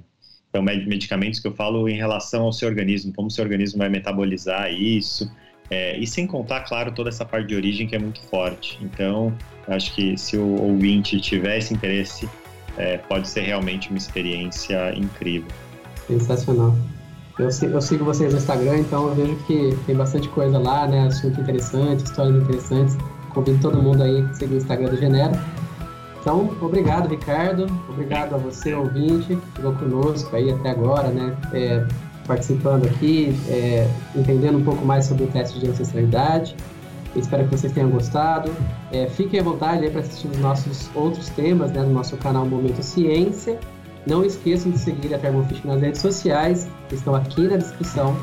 [0.50, 3.90] então, medicamentos que eu falo em relação ao seu organismo, como o seu organismo vai
[3.90, 5.30] metabolizar isso,
[5.70, 8.80] é, e sem contar, claro, toda essa parte de origem que é muito forte.
[8.82, 9.36] Então,
[9.68, 12.30] acho que se o ouvinte tiver esse interesse,
[12.78, 15.50] é, pode ser realmente uma experiência incrível.
[16.08, 16.76] Sensacional.
[17.38, 21.08] Eu, eu, sigo vocês no Instagram, então eu vejo que tem bastante coisa lá, né?
[21.08, 22.98] Assunto interessante, histórias interessantes.
[23.34, 25.34] Convido todo mundo aí a seguir o Instagram do Genera.
[26.22, 27.68] Então, obrigado, Ricardo.
[27.90, 31.36] Obrigado a você, ouvinte, que ficou conosco aí até agora, né?
[31.54, 31.86] É,
[32.26, 36.56] participando aqui, é, entendendo um pouco mais sobre o teste de ancestralidade.
[37.18, 38.50] espero que vocês tenham gostado.
[38.94, 42.82] É, fiquem à vontade para assistir os nossos outros temas né, no nosso canal Momento
[42.82, 43.60] Ciência.
[44.06, 48.16] Não esqueçam de seguir a Thermofish nas redes sociais, que estão aqui na descrição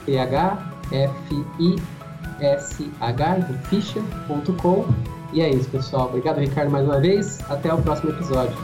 [0.05, 1.75] T H F I
[2.41, 5.16] S H fischer.com.
[5.33, 6.07] E é isso, pessoal.
[6.09, 7.39] Obrigado, Ricardo, mais uma vez.
[7.51, 8.57] Até o próximo episódio.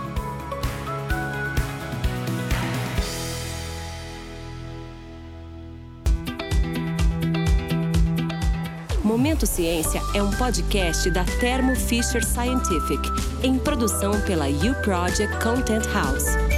[9.04, 13.02] Momento Ciência é um podcast da Thermo Fisher Scientific,
[13.42, 16.51] em produção pela U Project Content House.